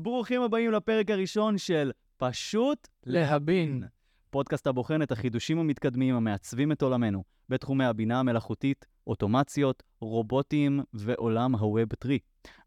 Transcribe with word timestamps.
ברוכים 0.00 0.42
הבאים 0.42 0.72
לפרק 0.72 1.10
הראשון 1.10 1.58
של 1.58 1.90
פשוט 2.16 2.88
להבין. 3.06 3.82
פודקאסט 4.30 4.66
הבוחן 4.66 5.02
את 5.02 5.12
החידושים 5.12 5.58
המתקדמים 5.58 6.14
המעצבים 6.14 6.72
את 6.72 6.82
עולמנו 6.82 7.24
בתחומי 7.48 7.84
הבינה 7.84 8.20
המלאכותית, 8.20 8.86
אוטומציות, 9.06 9.82
רובוטים 10.00 10.80
ועולם 10.92 11.54
הווב 11.54 11.88
3. 12.04 12.18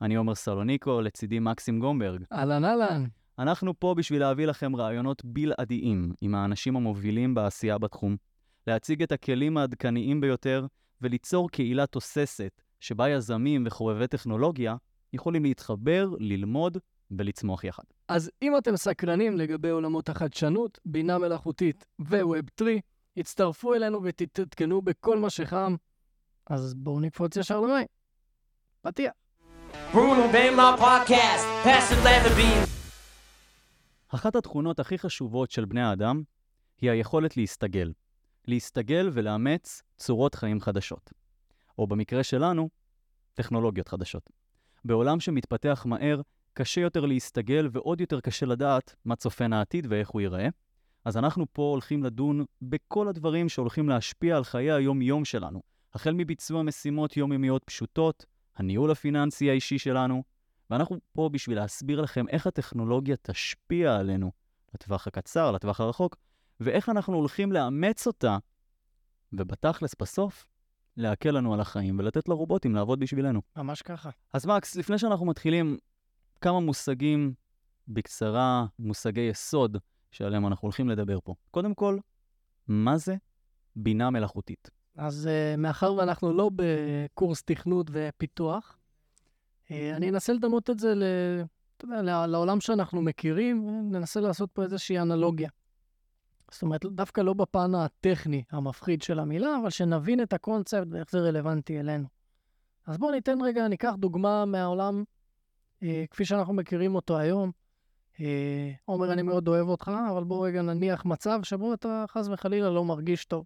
אני 0.01 0.15
עומר 0.15 0.35
סלוניקו, 0.35 1.01
לצידי 1.01 1.39
מקסים 1.39 1.79
גומברג. 1.79 2.23
אהלן 2.31 2.65
אהלן. 2.65 3.05
אנחנו 3.39 3.79
פה 3.79 3.93
בשביל 3.97 4.19
להביא 4.19 4.45
לכם 4.45 4.75
רעיונות 4.75 5.25
בלעדיים 5.25 6.13
עם 6.21 6.35
האנשים 6.35 6.75
המובילים 6.75 7.33
בעשייה 7.33 7.77
בתחום, 7.77 8.15
להציג 8.67 9.03
את 9.03 9.11
הכלים 9.11 9.57
העדכניים 9.57 10.21
ביותר 10.21 10.65
וליצור 11.01 11.49
קהילה 11.49 11.85
תוססת 11.85 12.61
שבה 12.79 13.09
יזמים 13.09 13.63
וחובבי 13.67 14.07
טכנולוגיה 14.07 14.75
יכולים 15.13 15.43
להתחבר, 15.43 16.09
ללמוד 16.19 16.77
ולצמוח 17.17 17.63
יחד. 17.63 17.83
אז 18.07 18.31
אם 18.41 18.57
אתם 18.57 18.77
סקרנים 18.77 19.37
לגבי 19.37 19.69
עולמות 19.69 20.09
החדשנות, 20.09 20.79
בינה 20.85 21.17
מלאכותית 21.17 21.85
וווב 21.99 22.35
3, 22.57 22.69
הצטרפו 23.17 23.73
אלינו 23.73 24.03
ותתעדכנו 24.03 24.81
בכל 24.81 25.17
מה 25.17 25.29
שחם. 25.29 25.75
אז 26.47 26.73
בואו 26.73 26.99
נקפוץ 26.99 27.35
ישר 27.37 27.61
למים. 27.61 27.87
פתיח. 28.81 29.11
אחת 34.07 34.35
התכונות 34.35 34.79
הכי 34.79 34.97
חשובות 34.97 35.51
של 35.51 35.65
בני 35.65 35.81
האדם 35.81 36.23
היא 36.81 36.91
היכולת 36.91 37.37
להסתגל. 37.37 37.91
להסתגל 38.47 39.09
ולאמץ 39.13 39.81
צורות 39.97 40.35
חיים 40.35 40.61
חדשות. 40.61 41.11
או 41.77 41.87
במקרה 41.87 42.23
שלנו, 42.23 42.69
טכנולוגיות 43.33 43.87
חדשות. 43.87 44.29
בעולם 44.85 45.19
שמתפתח 45.19 45.85
מהר, 45.85 46.21
קשה 46.53 46.81
יותר 46.81 47.05
להסתגל 47.05 47.69
ועוד 47.71 48.01
יותר 48.01 48.19
קשה 48.19 48.45
לדעת 48.45 48.95
מה 49.05 49.15
צופן 49.15 49.53
העתיד 49.53 49.87
ואיך 49.89 50.09
הוא 50.09 50.21
ייראה. 50.21 50.47
אז 51.05 51.17
אנחנו 51.17 51.45
פה 51.53 51.61
הולכים 51.61 52.03
לדון 52.03 52.45
בכל 52.61 53.07
הדברים 53.07 53.49
שהולכים 53.49 53.89
להשפיע 53.89 54.37
על 54.37 54.43
חיי 54.43 54.71
היום-יום 54.71 55.25
שלנו, 55.25 55.61
החל 55.93 56.13
מביצוע 56.13 56.63
משימות 56.63 57.17
יומיומיות 57.17 57.63
פשוטות, 57.63 58.25
הניהול 58.55 58.91
הפיננסי 58.91 59.49
האישי 59.49 59.77
שלנו, 59.77 60.23
ואנחנו 60.69 60.97
פה 61.13 61.29
בשביל 61.29 61.57
להסביר 61.57 62.01
לכם 62.01 62.27
איך 62.27 62.47
הטכנולוגיה 62.47 63.15
תשפיע 63.21 63.95
עלינו 63.95 64.31
לטווח 64.75 65.07
הקצר, 65.07 65.51
לטווח 65.51 65.79
הרחוק, 65.79 66.15
ואיך 66.59 66.89
אנחנו 66.89 67.15
הולכים 67.15 67.51
לאמץ 67.51 68.07
אותה, 68.07 68.37
ובתכלס, 69.33 69.95
בסוף, 69.99 70.45
להקל 70.97 71.31
לנו 71.31 71.53
על 71.53 71.59
החיים 71.59 71.99
ולתת 71.99 72.29
לרובוטים 72.29 72.75
לעבוד 72.75 72.99
בשבילנו. 72.99 73.41
ממש 73.55 73.81
ככה. 73.81 74.09
אז 74.33 74.45
מקס, 74.45 74.75
לפני 74.75 74.97
שאנחנו 74.97 75.25
מתחילים, 75.25 75.77
כמה 76.41 76.59
מושגים 76.59 77.33
בקצרה, 77.87 78.65
מושגי 78.79 79.21
יסוד 79.21 79.77
שעליהם 80.11 80.47
אנחנו 80.47 80.65
הולכים 80.65 80.89
לדבר 80.89 81.19
פה. 81.23 81.35
קודם 81.51 81.73
כל, 81.73 81.97
מה 82.67 82.97
זה 82.97 83.15
בינה 83.75 84.09
מלאכותית? 84.09 84.69
אז 84.97 85.29
uh, 85.29 85.57
מאחר 85.57 85.93
ואנחנו 85.93 86.33
לא 86.33 86.49
בקורס 86.55 87.43
תכנות 87.43 87.87
ופיתוח, 87.91 88.77
uh, 89.65 89.71
אני 89.93 90.09
אנסה 90.09 90.33
לדמות 90.33 90.69
את 90.69 90.79
זה 90.79 90.95
ל... 90.95 91.03
אתה 91.77 91.85
יודע, 91.85 92.27
לעולם 92.27 92.61
שאנחנו 92.61 93.01
מכירים, 93.01 93.65
וננסה 93.65 94.19
לעשות 94.19 94.49
פה 94.53 94.63
איזושהי 94.63 94.99
אנלוגיה. 94.99 95.49
זאת 96.51 96.61
אומרת, 96.61 96.85
דווקא 96.85 97.21
לא 97.21 97.33
בפן 97.33 97.75
הטכני 97.75 98.43
המפחיד 98.51 99.01
של 99.01 99.19
המילה, 99.19 99.57
אבל 99.61 99.69
שנבין 99.69 100.21
את 100.21 100.33
הקונספט 100.33 100.87
ואיך 100.91 101.11
זה 101.11 101.19
רלוונטי 101.19 101.79
אלינו. 101.79 102.07
אז 102.87 102.97
בואו 102.97 103.11
ניתן 103.11 103.41
רגע, 103.41 103.67
ניקח 103.67 103.93
דוגמה 103.97 104.45
מהעולם 104.45 105.03
כפי 106.09 106.25
שאנחנו 106.25 106.53
מכירים 106.53 106.95
אותו 106.95 107.17
היום. 107.17 107.51
אה, 108.19 108.71
עומר, 108.85 109.13
אני 109.13 109.21
מאוד 109.21 109.47
אוהב 109.47 109.67
אותך, 109.67 109.91
אבל 110.11 110.23
בואו 110.23 110.41
רגע 110.41 110.61
נניח 110.61 111.05
מצב 111.05 111.39
שבו 111.43 111.73
אתה 111.73 112.05
חס 112.07 112.27
וחלילה 112.27 112.69
לא 112.69 112.85
מרגיש 112.85 113.25
טוב. 113.25 113.45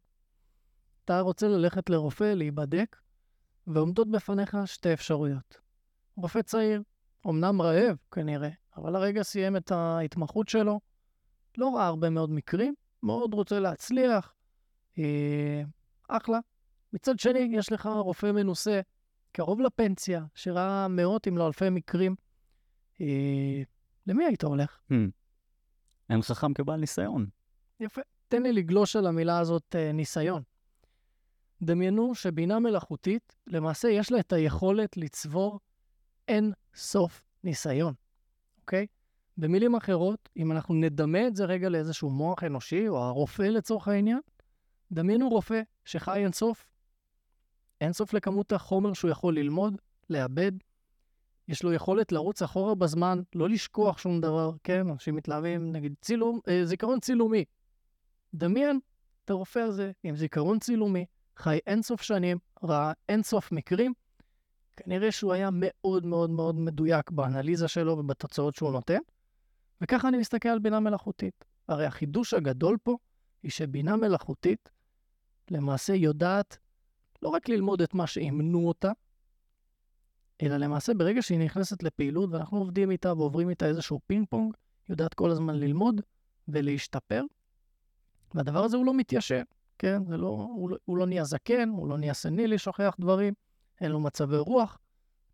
אתה 1.05 1.19
רוצה 1.19 1.47
ללכת 1.47 1.89
לרופא, 1.89 2.23
להיבדק, 2.23 2.95
ועומדות 3.67 4.11
בפניך 4.11 4.57
שתי 4.65 4.93
אפשרויות. 4.93 5.57
רופא 6.15 6.41
צעיר, 6.41 6.81
אמנם 7.27 7.61
רעב 7.61 7.97
כנראה, 8.11 8.49
אבל 8.77 8.95
הרגע 8.95 9.23
סיים 9.23 9.57
את 9.57 9.71
ההתמחות 9.71 10.49
שלו, 10.49 10.79
לא 11.57 11.75
ראה 11.75 11.87
הרבה 11.87 12.09
מאוד 12.09 12.31
מקרים, 12.31 12.73
מאוד 13.03 13.33
רוצה 13.33 13.59
להצליח, 13.59 14.33
אה, 14.97 15.61
אחלה. 16.07 16.39
מצד 16.93 17.19
שני, 17.19 17.49
יש 17.51 17.71
לך 17.71 17.85
רופא 17.85 18.31
מנוסה, 18.31 18.81
קרוב 19.31 19.61
לפנסיה, 19.61 20.25
שראה 20.35 20.87
מאות 20.87 21.27
אם 21.27 21.37
לא 21.37 21.47
אלפי 21.47 21.69
מקרים. 21.69 22.15
אה, 23.01 23.61
למי 24.07 24.25
היית 24.25 24.43
הולך? 24.43 24.79
Hmm. 24.91 24.95
אין 26.09 26.21
חכם 26.21 26.53
כבעל 26.53 26.79
ניסיון. 26.79 27.25
יפה. 27.79 28.01
תן 28.27 28.43
לי 28.43 28.53
לגלוש 28.53 28.95
על 28.95 29.07
המילה 29.07 29.39
הזאת 29.39 29.75
אה, 29.75 29.91
ניסיון. 29.91 30.43
דמיינו 31.61 32.15
שבינה 32.15 32.59
מלאכותית, 32.59 33.35
למעשה 33.47 33.87
יש 33.87 34.11
לה 34.11 34.19
את 34.19 34.33
היכולת 34.33 34.97
לצבור 34.97 35.59
אין 36.27 36.51
סוף 36.75 37.23
ניסיון, 37.43 37.93
אוקיי? 38.61 38.87
במילים 39.37 39.75
אחרות, 39.75 40.29
אם 40.37 40.51
אנחנו 40.51 40.75
נדמה 40.75 41.27
את 41.27 41.35
זה 41.35 41.45
רגע 41.45 41.69
לאיזשהו 41.69 42.09
מוח 42.09 42.43
אנושי, 42.43 42.87
או 42.87 43.03
הרופא 43.03 43.41
לצורך 43.41 43.87
העניין, 43.87 44.19
דמיינו 44.91 45.29
רופא 45.29 45.61
שחי 45.85 46.23
אין 46.23 46.31
סוף. 46.31 46.67
אין 47.81 47.93
סוף 47.93 48.13
לכמות 48.13 48.51
החומר 48.51 48.93
שהוא 48.93 49.11
יכול 49.11 49.35
ללמוד, 49.35 49.81
לאבד. 50.09 50.51
יש 51.47 51.63
לו 51.63 51.73
יכולת 51.73 52.11
לרוץ 52.11 52.41
אחורה 52.41 52.75
בזמן, 52.75 53.21
לא 53.35 53.49
לשכוח 53.49 53.97
שום 53.97 54.21
דבר, 54.21 54.51
כן? 54.63 54.89
אנשים 54.89 55.15
מתלהבים, 55.15 55.71
נגיד, 55.71 55.93
צילום, 56.01 56.39
אה, 56.47 56.65
זיכרון 56.65 56.99
צילומי. 56.99 57.45
דמיין 58.33 58.79
את 59.25 59.29
הרופא 59.29 59.59
הזה 59.59 59.91
עם 60.03 60.15
זיכרון 60.15 60.59
צילומי, 60.59 61.05
חי 61.37 61.59
אין 61.67 61.81
סוף 61.81 62.01
שנים, 62.01 62.37
ראה 62.63 62.91
אין 63.09 63.23
סוף 63.23 63.51
מקרים. 63.51 63.93
כנראה 64.77 65.11
שהוא 65.11 65.33
היה 65.33 65.49
מאוד 65.53 66.05
מאוד 66.05 66.29
מאוד 66.29 66.55
מדויק 66.55 67.11
באנליזה 67.11 67.67
שלו 67.67 67.97
ובתוצאות 67.97 68.55
שהוא 68.55 68.71
נותן. 68.71 68.99
וככה 69.81 70.07
אני 70.07 70.17
מסתכל 70.17 70.49
על 70.49 70.59
בינה 70.59 70.79
מלאכותית. 70.79 71.45
הרי 71.67 71.85
החידוש 71.85 72.33
הגדול 72.33 72.77
פה 72.83 72.97
היא 73.43 73.51
שבינה 73.51 73.95
מלאכותית 73.95 74.69
למעשה 75.51 75.93
יודעת 75.93 76.57
לא 77.21 77.29
רק 77.29 77.49
ללמוד 77.49 77.81
את 77.81 77.93
מה 77.93 78.07
שאימנו 78.07 78.67
אותה, 78.67 78.91
אלא 80.41 80.57
למעשה 80.57 80.93
ברגע 80.93 81.21
שהיא 81.21 81.39
נכנסת 81.39 81.83
לפעילות 81.83 82.29
ואנחנו 82.31 82.57
עובדים 82.57 82.91
איתה 82.91 83.13
ועוברים 83.13 83.49
איתה 83.49 83.65
איזשהו 83.65 83.99
פינג 84.07 84.27
פונג, 84.29 84.53
היא 84.87 84.93
יודעת 84.93 85.13
כל 85.13 85.31
הזמן 85.31 85.55
ללמוד 85.55 86.01
ולהשתפר. 86.47 87.23
והדבר 88.33 88.63
הזה 88.63 88.77
הוא 88.77 88.85
לא 88.85 88.93
מתיישן, 88.93 89.43
כן? 89.79 90.05
זה 90.05 90.17
לא, 90.17 90.27
הוא, 90.27 90.69
לא, 90.69 90.77
הוא 90.85 90.97
לא 90.97 91.05
נהיה 91.05 91.23
זקן, 91.23 91.69
הוא 91.69 91.87
לא 91.87 91.97
נהיה 91.97 92.13
סנילי, 92.13 92.57
שוכח 92.57 92.95
דברים, 92.99 93.33
אין 93.81 93.91
לו 93.91 93.99
מצבי 93.99 94.37
רוח, 94.37 94.77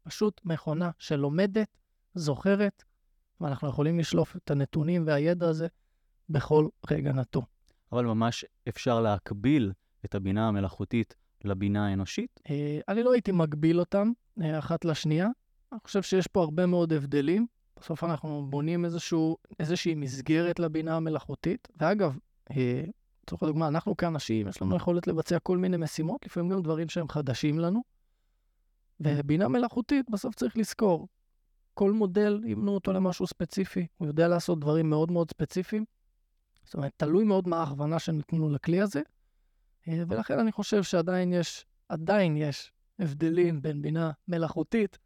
פשוט 0.04 0.42
מכונה 0.46 0.92
שלומדת, 0.98 1.78
זוכרת, 2.14 2.84
ואנחנו 3.42 3.70
יכולים 3.70 4.00
לשלוף 4.00 4.36
את 4.36 4.52
הנתונים 4.52 5.08
והידע 5.08 5.48
הזה 5.48 5.68
בכל 6.30 6.68
רגע 6.92 7.12
נתון. 7.12 7.44
אבל 7.92 8.06
ממש 8.06 8.46
אפשר 8.70 9.00
להקביל 9.00 9.72
את 10.06 10.16
הבינה 10.16 10.48
המלאכותית 10.48 11.16
לבינה 11.46 11.88
האנושית? 11.88 12.40
אה, 12.50 12.80
אני 12.88 13.04
לא 13.04 13.14
הייתי 13.14 13.32
מגביל 13.32 13.80
אותם 13.80 14.12
אה, 14.42 14.60
אחת 14.60 14.86
לשנייה. 14.86 15.28
אני 15.72 15.80
חושב 15.84 16.02
שיש 16.02 16.28
פה 16.28 16.42
הרבה 16.42 16.66
מאוד 16.66 16.94
הבדלים. 16.94 17.48
בסוף 17.80 18.04
אנחנו 18.04 18.48
בונים 18.50 18.86
איזשהו, 18.86 19.38
איזושהי 19.60 19.96
מסגרת 19.96 20.60
לבינה 20.60 20.96
המלאכותית. 20.96 21.68
ואגב, 21.78 22.18
אה, 22.52 22.84
לצורך 23.24 23.44
הדוגמה, 23.44 23.68
אנחנו 23.68 23.98
כאנשים, 23.98 24.48
יש 24.48 24.62
לנו 24.62 24.76
יכולת 24.76 25.08
לבצע 25.08 25.40
כל 25.40 25.58
מיני 25.58 25.78
משימות, 25.78 26.26
לפעמים 26.26 26.50
גם 26.50 26.62
דברים 26.62 26.90
שהם 26.90 27.10
חדשים 27.10 27.60
לנו. 27.60 27.82
ובינה 29.00 29.48
מלאכותית, 29.48 30.10
בסוף 30.10 30.36
צריך 30.36 30.58
לזכור, 30.58 31.08
כל 31.74 31.92
מודל, 31.92 32.42
יבנו 32.46 32.72
אותו 32.72 32.94
למשהו 32.94 33.28
ספציפי, 33.28 33.88
הוא 33.98 34.08
יודע 34.08 34.28
לעשות 34.28 34.60
דברים 34.60 34.90
מאוד 34.90 35.12
מאוד 35.12 35.32
ספציפיים. 35.32 35.86
זאת 36.64 36.74
אומרת, 36.74 36.92
תלוי 36.98 37.24
מאוד 37.24 37.48
מה 37.48 37.60
ההכוונה 37.60 38.00
שנתנו 38.00 38.50
לכלי 38.50 38.82
הזה, 38.82 39.02
ולכן 39.88 40.40
אני 40.40 40.52
חושב 40.52 40.84
שעדיין 40.84 41.34
יש, 41.34 41.66
עדיין 41.90 42.38
יש 42.38 42.72
הבדלים 43.00 43.62
בין 43.62 43.82
בינה 43.82 44.12
מלאכותית 44.28 44.98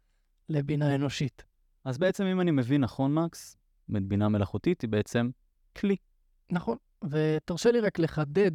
לבינה 0.48 0.94
אנושית. 0.94 1.44
אז 1.84 1.98
בעצם, 1.98 2.24
אם 2.24 2.40
אני 2.40 2.50
מבין 2.50 2.80
נכון, 2.80 3.14
מקס, 3.14 3.56
בינה 3.88 4.28
מלאכותית 4.28 4.80
היא 4.80 4.90
בעצם 4.90 5.30
כלי. 5.76 5.96
נכון, 6.50 6.76
ותרשה 7.10 7.70
לי 7.70 7.80
רק 7.80 7.98
לחדד 7.98 8.50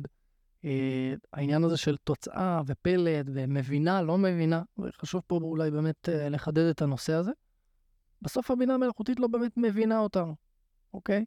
אה, 0.66 1.14
העניין 1.34 1.64
הזה 1.64 1.78
של 1.78 1.98
תוצאה 1.98 2.62
ופלט 2.66 3.26
ומבינה, 3.34 4.02
לא 4.02 4.18
מבינה, 4.18 4.62
וחשוב 4.78 5.22
פה 5.28 5.36
אולי 5.36 5.72
באמת 5.72 6.10
אה, 6.10 6.30
לחדד 6.30 6.70
את 6.70 6.82
הנושא 6.82 7.14
הזה. 7.14 7.32
בסוף 8.22 8.52
הבינה 8.52 8.74
המלאכותית 8.74 9.20
לא 9.20 9.28
באמת 9.28 9.52
מבינה 9.58 10.00
אותנו, 10.00 10.36
אוקיי? 10.94 11.26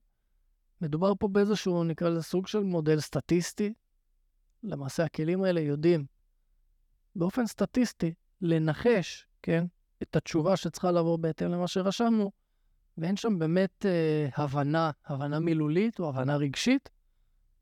מדובר 0.80 1.12
פה 1.18 1.28
באיזשהו, 1.28 1.84
נקרא 1.84 2.08
לזה 2.08 2.22
סוג 2.22 2.46
של 2.46 2.62
מודל 2.62 3.00
סטטיסטי. 3.00 3.74
למעשה 4.64 5.04
הכלים 5.04 5.42
האלה 5.42 5.60
יודעים 5.60 6.06
באופן 7.16 7.46
סטטיסטי 7.46 8.14
לנחש, 8.40 9.26
כן, 9.42 9.64
את 10.02 10.16
התשובה 10.16 10.56
שצריכה 10.56 10.90
לבוא 10.90 11.18
בהתאם 11.18 11.50
למה 11.50 11.68
שרשמנו, 11.68 12.30
ואין 12.98 13.16
שם 13.16 13.38
באמת 13.38 13.86
אה, 13.86 14.28
הבנה, 14.36 14.90
הבנה 15.06 15.40
מילולית 15.40 16.00
או 16.00 16.08
הבנה 16.08 16.36
רגשית. 16.36 16.90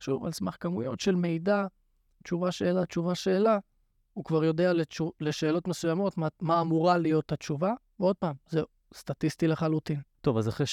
שוב, 0.00 0.24
על 0.24 0.32
סמך 0.32 0.56
כמויות 0.60 1.00
של 1.00 1.14
מידע, 1.14 1.66
תשובה, 2.24 2.52
שאלה, 2.52 2.86
תשובה, 2.86 3.14
שאלה, 3.14 3.58
הוא 4.12 4.24
כבר 4.24 4.44
יודע 4.44 4.72
לתשו, 4.72 5.12
לשאלות 5.20 5.68
מסוימות 5.68 6.18
מה, 6.18 6.28
מה 6.40 6.60
אמורה 6.60 6.98
להיות 6.98 7.32
התשובה, 7.32 7.74
ועוד 8.00 8.16
פעם, 8.16 8.34
זה 8.48 8.60
סטטיסטי 8.94 9.46
לחלוטין. 9.46 10.00
טוב, 10.20 10.38
אז 10.38 10.48
אחרי 10.48 10.66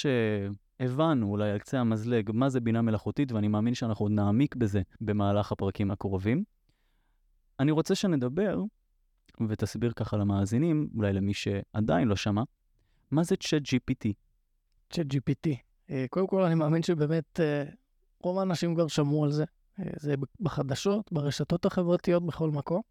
שהבנו 0.79 1.31
אולי 1.31 1.51
על 1.51 1.59
קצה 1.59 1.79
המזלג 1.79 2.31
מה 2.33 2.49
זה 2.49 2.59
בינה 2.59 2.81
מלאכותית, 2.81 3.31
ואני 3.31 3.47
מאמין 3.47 3.73
שאנחנו 3.73 4.05
עוד 4.05 4.11
נעמיק 4.11 4.55
בזה 4.55 4.81
במהלך 5.01 5.51
הפרקים 5.51 5.91
הקרובים, 5.91 6.43
אני 7.59 7.71
רוצה 7.71 7.95
שנדבר, 7.95 8.63
ותסביר 9.49 9.91
ככה 9.91 10.17
למאזינים, 10.17 10.89
אולי 10.95 11.13
למי 11.13 11.33
שעדיין 11.33 12.07
לא 12.07 12.15
שמע, 12.15 12.43
מה 13.11 13.23
זה 13.23 13.35
צ'אט 13.35 13.61
GPT. 13.61 14.13
צ'אט 14.89 15.05
GPT. 15.05 15.49
אה, 15.89 16.05
קודם 16.09 16.27
כל, 16.27 16.43
אני 16.43 16.55
מאמין 16.55 16.83
שבאמת 16.83 17.39
אה, 17.39 17.63
רוב 18.23 18.39
האנשים 18.39 18.75
כבר 18.75 18.87
שמעו 18.87 19.23
על 19.23 19.31
זה. 19.31 19.45
אה, 19.79 19.85
זה 19.97 20.15
בחדשות, 20.39 21.11
ברשתות 21.11 21.65
החברתיות, 21.65 22.25
בכל 22.25 22.49
מקום. 22.49 22.81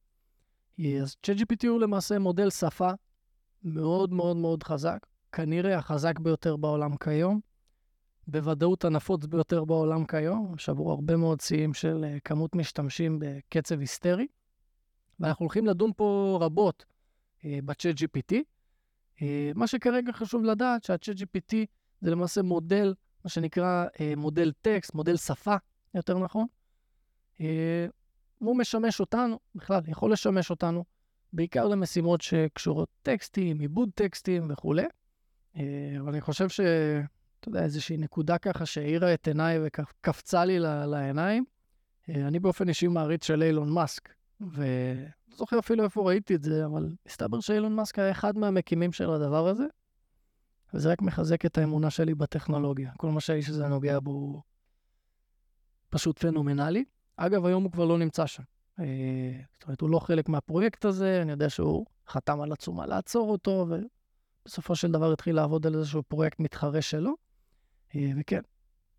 אז 1.02 1.16
צ'אט 1.22 1.36
GPT 1.36 1.68
הוא 1.68 1.80
למעשה 1.80 2.18
מודל 2.18 2.50
שפה 2.50 2.90
מאוד 3.62 4.12
מאוד 4.12 4.36
מאוד 4.36 4.62
חזק, 4.62 5.06
כנראה 5.32 5.78
החזק 5.78 6.18
ביותר 6.18 6.56
בעולם 6.56 6.96
כיום, 6.96 7.40
בוודאות 8.28 8.84
הנפוץ 8.84 9.26
ביותר 9.26 9.64
בעולם 9.64 10.06
כיום, 10.06 10.58
שברו 10.58 10.90
הרבה 10.90 11.16
מאוד 11.16 11.40
שיאים 11.40 11.74
של 11.74 12.04
כמות 12.24 12.54
משתמשים 12.54 13.18
בקצב 13.20 13.80
היסטרי. 13.80 14.26
ואנחנו 15.20 15.42
הולכים 15.44 15.66
לדון 15.66 15.90
פה 15.96 16.38
רבות 16.40 16.84
בצ'אט 17.44 17.94
GPT. 17.96 18.34
מה 19.54 19.66
שכרגע 19.66 20.12
חשוב 20.12 20.44
לדעת, 20.44 20.84
שהצ'אט 20.84 21.16
GPT 21.16 21.54
זה 22.00 22.10
למעשה 22.10 22.42
מודל, 22.42 22.94
מה 23.24 23.30
שנקרא 23.30 23.86
אה, 24.00 24.12
מודל 24.16 24.52
טקסט, 24.62 24.94
מודל 24.94 25.16
שפה, 25.16 25.56
יותר 25.94 26.18
נכון. 26.18 26.46
אה, 27.40 27.86
הוא 28.38 28.56
משמש 28.56 29.00
אותנו, 29.00 29.38
בכלל, 29.54 29.80
יכול 29.86 30.12
לשמש 30.12 30.50
אותנו, 30.50 30.84
בעיקר 31.32 31.68
למשימות 31.68 32.20
שקשורות 32.20 32.88
טקסטים, 33.02 33.60
עיבוד 33.60 33.90
טקסטים 33.94 34.50
וכולי. 34.50 34.84
אה, 35.56 35.96
אבל 36.00 36.08
אני 36.08 36.20
חושב 36.20 36.48
ש... 36.48 36.60
אתה 37.40 37.48
יודע, 37.48 37.62
איזושהי 37.62 37.96
נקודה 37.96 38.38
ככה 38.38 38.66
שהאירה 38.66 39.14
את 39.14 39.28
עיניי 39.28 39.58
וקפצה 39.64 40.44
לי 40.44 40.58
לעיניים. 40.60 41.44
אה, 42.08 42.28
אני 42.28 42.38
באופן 42.38 42.68
אישי 42.68 42.88
מעריץ 42.88 43.26
של 43.26 43.42
אילון 43.42 43.72
מאסק, 43.72 44.08
ולא 44.40 45.36
זוכר 45.36 45.58
אפילו 45.58 45.84
איפה 45.84 46.02
ראיתי 46.02 46.34
את 46.34 46.42
זה, 46.42 46.66
אבל 46.66 46.94
מסתבר 47.06 47.40
שאילון 47.40 47.74
מאסק 47.74 47.98
היה 47.98 48.10
אחד 48.10 48.38
מהמקימים 48.38 48.92
של 48.92 49.10
הדבר 49.10 49.48
הזה. 49.48 49.64
וזה 50.74 50.92
רק 50.92 51.02
מחזק 51.02 51.46
את 51.46 51.58
האמונה 51.58 51.90
שלי 51.90 52.14
בטכנולוגיה. 52.14 52.92
כל 52.96 53.10
מה 53.10 53.20
שהאיש 53.20 53.48
הזה 53.48 53.68
נוגע 53.68 53.98
בו 54.00 54.10
הוא 54.10 54.42
פשוט 55.90 56.18
פנומנלי. 56.18 56.84
אגב, 57.16 57.46
היום 57.46 57.64
הוא 57.64 57.72
כבר 57.72 57.84
לא 57.84 57.98
נמצא 57.98 58.26
שם. 58.26 58.42
אה, 58.80 58.84
זאת 59.52 59.64
אומרת, 59.64 59.80
הוא 59.80 59.90
לא 59.90 59.98
חלק 59.98 60.28
מהפרויקט 60.28 60.84
הזה, 60.84 61.22
אני 61.22 61.30
יודע 61.30 61.50
שהוא 61.50 61.86
חתם 62.08 62.40
על 62.40 62.52
עצומה 62.52 62.86
לעצור 62.86 63.30
אותו, 63.30 63.66
ובסופו 63.68 64.76
של 64.76 64.92
דבר 64.92 65.12
התחיל 65.12 65.36
לעבוד 65.36 65.66
על 65.66 65.74
איזשהו 65.74 66.02
פרויקט 66.02 66.40
מתחרה 66.40 66.82
שלו. 66.82 67.14
אה, 67.96 68.10
וכן, 68.20 68.40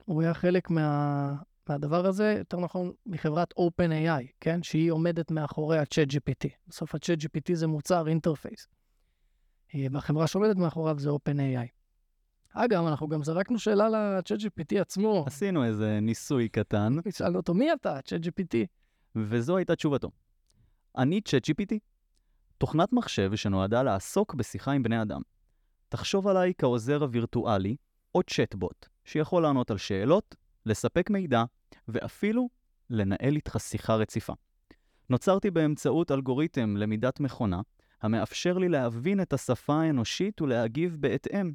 הוא 0.06 0.22
היה 0.22 0.34
חלק 0.34 0.70
מה, 0.70 1.36
מהדבר 1.70 2.06
הזה, 2.06 2.36
יותר 2.38 2.60
נכון, 2.60 2.92
מחברת 3.06 3.54
OpenAI, 3.60 4.26
כן? 4.40 4.64
שהיא 4.64 4.92
עומדת 4.92 5.32
מאחורי 5.32 5.80
ה-ChatGPT. 5.80 6.50
בסוף 6.68 6.96
ה-ChatGPT 6.96 7.54
זה 7.54 7.68
מוצר 7.68 8.08
אינטרפייס. 8.08 8.68
אה, 9.76 9.86
והחברה 9.92 10.28
שעומדת 10.28 10.56
מאחוריו 10.56 11.00
זה 11.00 11.10
OpenAI. 11.10 11.68
אגב, 12.54 12.86
אנחנו 12.86 13.08
גם 13.08 13.24
זרקנו 13.24 13.60
שאלה 13.60 13.90
ל-ChatGPT 13.90 14.82
עצמו. 14.82 15.24
עשינו 15.28 15.66
איזה 15.66 16.00
ניסוי 16.00 16.50
קטן. 16.50 16.96
שאלנו 17.10 17.38
אותו, 17.38 17.54
מי 17.54 17.74
אתה, 17.74 18.00
ChatGPT? 18.00 18.56
וזו 19.16 19.58
הייתה 19.58 19.76
תשובתו. 19.76 20.12
אני 20.98 21.22
ChatGPT, 21.30 21.76
תוכנת 22.58 22.94
מחשב 22.94 23.36
שנועדה 23.36 23.84
לעסוק 23.84 24.34
בשיחה 24.34 24.72
עם 24.72 24.84
בני 24.84 25.02
אדם. 25.02 25.22
תחשוב 25.90 26.28
עליי 26.28 26.54
כעוזר 26.58 27.02
הווירטואלי 27.02 27.76
או 28.16 28.24
צ'טבוט, 28.24 28.88
שיכול 29.04 29.44
לענות 29.44 29.72
על 29.72 29.78
שאלות, 29.78 30.36
לספק 30.66 31.10
מידע, 31.10 31.44
ואפילו 31.88 32.50
לנהל 32.90 33.36
איתך 33.36 33.58
שיחה 33.60 33.96
רציפה. 33.96 34.34
נוצרתי 35.10 35.52
באמצעות 35.52 36.12
אלגוריתם 36.12 36.78
למידת 36.78 37.20
מכונה, 37.20 37.62
המאפשר 38.02 38.58
לי 38.58 38.70
להבין 38.70 39.22
את 39.22 39.34
השפה 39.34 39.82
האנושית 39.82 40.42
ולהגיב 40.42 40.98
בהתאם. 41.00 41.54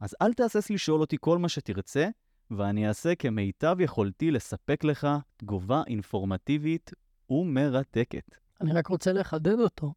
אז 0.00 0.14
אל 0.22 0.32
תהסס 0.32 0.70
לשאול 0.70 1.00
אותי 1.00 1.16
כל 1.20 1.38
מה 1.38 1.48
שתרצה, 1.48 2.08
ואני 2.50 2.88
אעשה 2.88 3.14
כמיטב 3.14 3.76
יכולתי 3.80 4.30
לספק 4.30 4.84
לך 4.84 5.08
תגובה 5.36 5.82
אינפורמטיבית 5.86 6.90
ומרתקת. 7.30 8.24
אני 8.60 8.72
רק 8.72 8.86
רוצה 8.86 9.12
לחדד 9.12 9.60
אותו. 9.60 9.94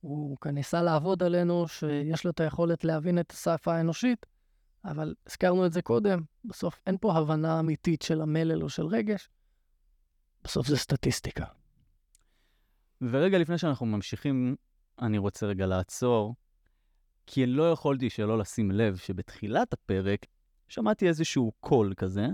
הוא 0.00 0.36
כאן 0.40 0.54
ניסה 0.54 0.82
לעבוד 0.82 1.22
עלינו 1.22 1.68
שיש 1.68 2.24
לו 2.24 2.30
את 2.30 2.40
היכולת 2.40 2.84
להבין 2.84 3.18
את 3.18 3.30
השפה 3.30 3.74
האנושית, 3.74 4.26
אבל 4.84 5.14
הזכרנו 5.26 5.66
את 5.66 5.72
זה 5.72 5.82
קודם, 5.82 6.20
בסוף 6.44 6.80
אין 6.86 6.96
פה 7.00 7.14
הבנה 7.14 7.60
אמיתית 7.60 8.02
של 8.02 8.20
המלל 8.20 8.62
או 8.62 8.68
של 8.68 8.86
רגש, 8.86 9.28
בסוף 10.44 10.66
זה 10.66 10.76
סטטיסטיקה. 10.76 11.44
ורגע 13.02 13.38
לפני 13.38 13.58
שאנחנו 13.58 13.86
ממשיכים 13.86 14.56
אני 15.02 15.18
רוצה 15.18 15.46
רגע 15.46 15.66
לעצור, 15.66 16.34
כי 17.26 17.46
לא 17.46 17.70
יכולתי 17.70 18.10
שלא 18.10 18.38
לשים 18.38 18.70
לב 18.70 18.96
שבתחילת 18.96 19.72
הפרק 19.72 20.26
שמעתי 20.68 21.08
איזשהו 21.08 21.52
קול 21.60 21.94
כזה, 21.96 22.26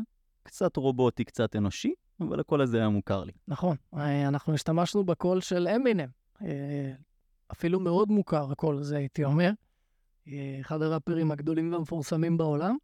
קצת 0.43 0.77
רובוטי, 0.77 1.25
קצת 1.25 1.57
אנושי, 1.57 1.95
אבל 2.21 2.41
הקול 2.41 2.61
הזה 2.61 2.79
היה 2.79 2.89
מוכר 2.89 3.25
לי. 3.25 3.33
נכון, 3.49 3.77
אנחנו 3.93 4.55
השתמשנו 4.55 5.05
בקול 5.05 5.41
של 5.41 5.69
אמינם, 5.69 6.09
אה, 6.43 6.93
אפילו 7.53 7.81
מאוד 7.81 8.11
מוכר 8.11 8.53
הקול 8.53 8.79
הזה, 8.79 8.97
הייתי 8.97 9.25
אומר. 9.25 9.51
אה, 10.29 10.59
אחד 10.61 10.83
הראפרים 10.83 11.31
הגדולים 11.31 11.73
והמפורסמים 11.73 12.37
בעולם. 12.37 12.77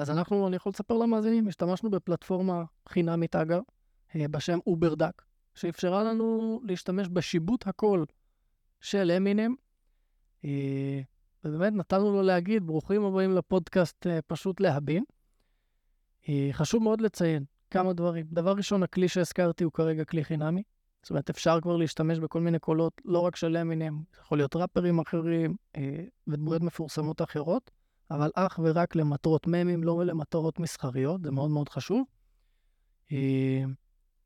אז 0.00 0.10
אנחנו, 0.10 0.48
אני 0.48 0.56
יכול 0.56 0.70
לספר 0.70 0.98
למאזינים, 0.98 1.48
השתמשנו 1.48 1.90
בפלטפורמה 1.90 2.64
חינמית, 2.88 3.36
אגב, 3.36 3.60
בשם 4.14 4.58
Uberduck, 4.66 5.22
שאפשרה 5.54 6.04
לנו 6.04 6.60
להשתמש 6.64 7.08
בשיבוט 7.08 7.66
הקול 7.66 8.04
של 8.80 9.10
אמינם. 9.16 9.54
אה, 10.44 11.00
ובאמת 11.44 11.72
נתנו 11.72 12.12
לו 12.12 12.22
להגיד, 12.22 12.66
ברוכים 12.66 13.04
הבאים 13.04 13.32
לפודקאסט 13.32 14.06
אה, 14.06 14.22
פשוט 14.26 14.60
להבין. 14.60 15.04
אה, 16.28 16.48
חשוב 16.52 16.82
מאוד 16.82 17.00
לציין 17.00 17.44
כמה 17.70 17.92
דברים. 17.92 18.26
דבר 18.32 18.52
ראשון, 18.52 18.82
הכלי 18.82 19.08
שהזכרתי 19.08 19.64
הוא 19.64 19.72
כרגע 19.72 20.04
כלי 20.04 20.24
חינמי. 20.24 20.62
זאת 21.04 21.10
אומרת, 21.10 21.30
אפשר 21.30 21.60
כבר 21.60 21.76
להשתמש 21.76 22.18
בכל 22.18 22.40
מיני 22.40 22.58
קולות, 22.58 23.00
לא 23.04 23.18
רק 23.18 23.36
של 23.36 23.56
זה 23.70 23.88
יכול 24.20 24.38
להיות 24.38 24.56
ראפרים 24.56 24.98
אחרים 24.98 25.56
ודמויות 26.26 26.62
מפורסמות 26.62 27.22
אחרות, 27.22 27.70
אבל 28.10 28.30
אך 28.34 28.60
ורק 28.62 28.96
למטרות 28.96 29.46
ממים, 29.46 29.84
לא 29.84 30.04
למטרות 30.04 30.58
מסחריות, 30.58 31.22
זה 31.22 31.30
מאוד 31.30 31.50
מאוד 31.50 31.68
חשוב. 31.68 32.04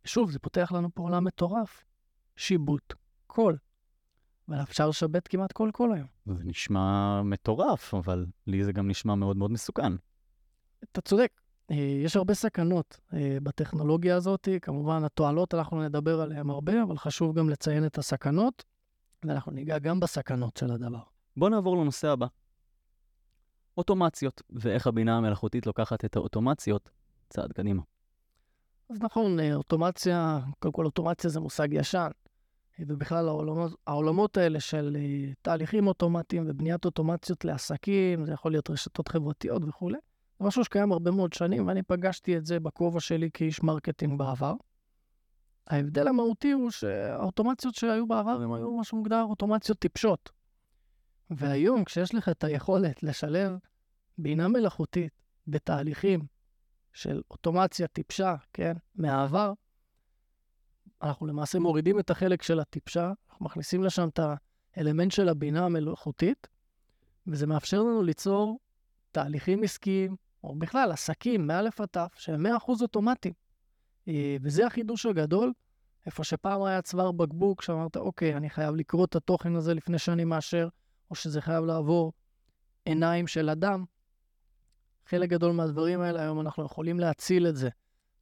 שוב, 0.04 0.30
זה 0.30 0.38
פותח 0.38 0.73
לנו 0.73 0.88
פה 0.94 1.02
עולם 1.02 1.25
מטורף. 1.25 1.85
שיבוט, 2.37 2.94
קול. 3.26 3.58
אבל 4.49 4.62
אפשר 4.62 4.88
לשבת 4.88 5.28
כמעט 5.28 5.52
כל 5.52 5.70
קול 5.73 5.92
היום. 5.92 6.06
זה 6.26 6.44
נשמע 6.44 7.23
מטורף, 7.23 7.94
אבל 7.94 8.26
לי 8.47 8.64
זה 8.64 8.73
גם 8.73 8.88
נשמע 8.88 9.14
מאוד 9.14 9.37
מאוד 9.37 9.50
מסוכן. 9.50 9.92
אתה 10.92 11.00
צודק. 11.00 11.40
אה, 11.70 11.76
יש 11.76 12.16
הרבה 12.16 12.34
סכנות 12.34 13.00
אה, 13.14 13.38
בטכנולוגיה 13.42 14.16
הזאת. 14.16 14.48
כמובן, 14.62 15.04
התועלות, 15.04 15.54
אנחנו 15.54 15.82
נדבר 15.82 16.20
עליהן 16.20 16.50
הרבה, 16.50 16.82
אבל 16.82 16.98
חשוב 16.98 17.38
גם 17.38 17.50
לציין 17.50 17.87
את 17.87 17.98
הסכנות, 17.98 18.64
ואנחנו 19.25 19.52
ניגע 19.52 19.78
גם 19.78 20.00
בסכנות 20.00 20.56
של 20.56 20.70
הדבר. 20.70 21.02
בואו 21.37 21.50
נעבור 21.50 21.76
לנושא 21.76 22.08
הבא. 22.08 22.26
אוטומציות, 23.78 24.42
ואיך 24.50 24.87
הבינה 24.87 25.16
המלאכותית 25.16 25.66
לוקחת 25.66 26.04
את 26.04 26.16
האוטומציות 26.16 26.90
צעד 27.28 27.52
קדימה. 27.52 27.82
אז 28.90 29.00
נכון, 29.00 29.40
אה, 29.40 29.54
אוטומציה, 29.54 30.40
קודם 30.58 30.72
כל 30.72 30.84
אוטומציה 30.84 31.30
זה 31.30 31.40
מושג 31.40 31.68
ישן. 31.72 32.08
ובכלל 32.80 33.28
העולמות, 33.28 33.72
העולמות 33.87 34.37
האלה 34.37 34.60
של 34.60 34.96
תהליכים 35.42 35.87
אוטומטיים 35.87 36.44
ובניית 36.46 36.84
אוטומציות 36.84 37.44
לעסקים, 37.44 38.25
זה 38.25 38.32
יכול 38.32 38.52
להיות 38.52 38.70
רשתות 38.70 39.08
חברתיות 39.08 39.62
וכולי. 39.66 39.98
משהו 40.40 40.64
שקיים 40.64 40.92
הרבה 40.92 41.11
מאוד 41.11 41.33
שנים, 41.33 41.66
ואני 41.66 41.83
פגשתי 41.83 42.37
את 42.37 42.47
זה 42.47 42.61
בכובע 42.61 43.00
שלי 43.00 43.30
כאיש 43.35 43.62
marketing 43.62 44.18
בעבר. 44.18 44.54
ההבדל 45.66 46.09
המהותי 46.09 46.52
הוא 46.52 46.71
שהאוטומציות 46.71 47.75
שהיו 47.75 48.07
בעבר 48.07 48.42
הם 48.42 48.52
היו 48.52 48.76
מה 48.76 48.85
שמוגדר 48.85 49.23
אוטומציות 49.23 49.78
טיפשות. 49.78 50.30
והיום, 51.30 51.85
כשיש 51.85 52.14
לך 52.14 52.28
את 52.28 52.45
היכולת 52.45 53.02
לשלב 53.02 53.52
בינה 54.18 54.49
מלאכותית 54.49 55.12
בתהליכים 55.47 56.21
של 56.92 57.23
אוטומציה 57.30 57.87
טיפשה, 57.87 58.35
כן, 58.52 58.73
מהעבר, 58.95 59.52
אנחנו 61.02 61.26
למעשה 61.26 61.59
מורידים 61.59 61.99
את 61.99 62.11
החלק 62.11 62.42
של 62.42 62.61
הטיפשה, 62.61 63.12
אנחנו 63.30 63.45
מכניסים 63.45 63.85
לשם 63.85 64.09
את 64.09 64.21
האלמנט 64.76 65.12
של 65.12 65.28
הבינה 65.28 65.64
המלאכותית, 65.64 66.49
וזה 67.26 67.47
מאפשר 67.47 67.83
לנו 67.83 68.02
ליצור 68.02 68.61
תהליכים 69.12 69.62
עסקיים, 69.62 70.16
או 70.45 70.54
בכלל 70.54 70.92
עסקים 70.92 71.47
מא' 71.47 71.61
עד 71.78 71.88
ת', 71.97 71.97
שהם 72.16 72.47
100% 72.47 72.83
אוטומטיים. 72.83 73.35
אה, 74.09 74.37
וזה 74.42 74.66
החידוש 74.66 75.07
הגדול, 75.07 75.52
איפה 76.07 76.25
שפעם 76.25 76.62
היה 76.62 76.83
צוואר 76.83 77.12
בקבוק, 77.12 77.62
שאמרת, 77.62 77.97
אוקיי, 77.97 78.37
אני 78.37 78.50
חייב 78.50 78.75
לקרוא 78.75 79.04
את 79.04 79.16
התוכן 79.16 79.57
הזה 79.57 79.75
לפני 79.75 79.99
שאני 79.99 80.25
מאשר, 80.25 80.68
או 81.11 81.14
שזה 81.14 81.40
חייב 81.40 81.64
לעבור 81.64 82.12
עיניים 82.85 83.26
של 83.26 83.50
אדם. 83.50 83.85
חלק 85.07 85.28
גדול 85.28 85.52
מהדברים 85.52 86.00
האלה, 86.00 86.23
היום 86.23 86.40
אנחנו 86.40 86.64
יכולים 86.64 87.00
להציל 87.00 87.47
את 87.47 87.57
זה 87.57 87.68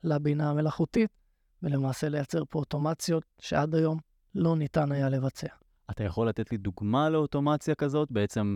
לבינה 0.05 0.51
המלאכותית, 0.51 1.11
ולמעשה 1.63 2.09
לייצר 2.09 2.43
פה 2.51 2.59
אוטומציות 2.59 3.25
שעד 3.39 3.75
היום 3.75 3.99
לא 4.35 4.57
ניתן 4.57 4.93
היה 4.93 5.09
לבצע. 5.09 5.49
אתה 5.91 6.05
יכול 6.05 6.29
לתת 6.29 6.53
לי 6.53 6.59
דוגמה 6.59 7.11
לאוטומציה 7.11 7.75
כזאת? 7.75 8.11
בעצם 8.11 8.55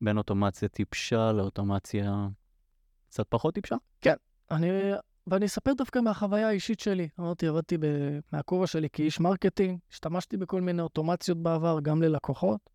בין 0.00 0.18
אוטומציה 0.18 0.68
טיפשה 0.68 1.32
לאוטומציה 1.32 2.28
קצת 3.12 3.26
פחות 3.28 3.54
טיפשה? 3.54 3.76
אני, 4.50 4.68
ואני 5.26 5.46
אספר 5.46 5.72
דווקא 5.72 5.98
מהחוויה 5.98 6.48
האישית 6.48 6.80
שלי. 6.80 7.08
אמרתי, 7.20 7.46
עבדתי 7.46 7.78
ב, 7.78 7.84
מהכובע 8.32 8.66
שלי 8.66 8.88
כאיש 8.92 9.20
marketing, 9.20 9.78
השתמשתי 9.90 10.36
בכל 10.36 10.60
מיני 10.60 10.82
אוטומציות 10.82 11.38
בעבר, 11.38 11.80
גם 11.82 12.02
ללקוחות. 12.02 12.70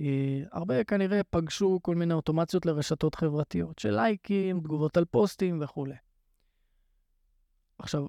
אה, 0.00 0.42
הרבה 0.52 0.84
כנראה 0.84 1.20
פגשו 1.30 1.78
כל 1.82 1.94
מיני 1.94 2.14
אוטומציות 2.14 2.66
לרשתות 2.66 3.14
חברתיות, 3.14 3.78
של 3.78 3.94
לייקים, 3.94 4.60
תגובות 4.60 4.96
על 4.96 5.04
פוסטים 5.04 5.58
וכולי. 5.62 5.94
עכשיו, 7.78 8.06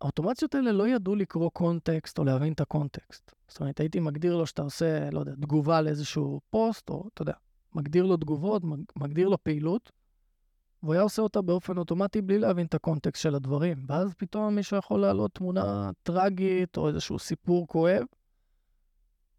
האוטומציות 0.00 0.54
האלה 0.54 0.72
לא 0.72 0.88
ידעו 0.88 1.14
לקרוא 1.14 1.50
קונטקסט 1.50 2.18
או 2.18 2.24
להבין 2.24 2.52
את 2.52 2.60
הקונטקסט. 2.60 3.32
זאת 3.48 3.60
אומרת, 3.60 3.80
הייתי 3.80 4.00
מגדיר 4.00 4.36
לו 4.36 4.46
שאתה 4.46 4.62
עושה, 4.62 5.10
לא 5.10 5.20
יודע, 5.20 5.32
תגובה 5.32 5.80
לאיזשהו 5.80 6.40
פוסט, 6.50 6.90
או 6.90 7.08
אתה 7.14 7.22
יודע, 7.22 7.34
מגדיר 7.74 8.06
לו 8.06 8.16
תגובות, 8.16 8.64
מג- 8.64 8.84
מגדיר 8.96 9.28
לו 9.28 9.44
פעילות, 9.44 9.92
והוא 10.82 10.94
היה 10.94 11.02
עושה 11.02 11.22
אותה 11.22 11.42
באופן 11.42 11.78
אוטומטי 11.78 12.22
בלי 12.22 12.38
להבין 12.38 12.66
את 12.66 12.74
הקונטקסט 12.74 13.22
של 13.22 13.34
הדברים. 13.34 13.84
ואז 13.88 14.14
פתאום 14.14 14.54
מישהו 14.54 14.76
יכול 14.76 15.00
להעלות 15.00 15.34
תמונה 15.34 15.90
טרגית 16.02 16.76
או 16.76 16.88
איזשהו 16.88 17.18
סיפור 17.18 17.66
כואב, 17.66 18.02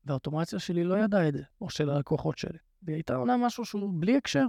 והאוטומציה 0.05 0.59
שלי 0.59 0.83
לא 0.83 0.97
ידעה 0.97 1.27
את 1.27 1.33
זה, 1.33 1.43
או 1.61 1.69
של 1.69 1.89
הלקוחות 1.89 2.37
שלי. 2.37 2.57
והיא 2.81 2.95
הייתה 2.95 3.15
עונה 3.15 3.37
משהו 3.37 3.65
שהוא 3.65 3.89
בלי 3.99 4.17
הקשר. 4.17 4.45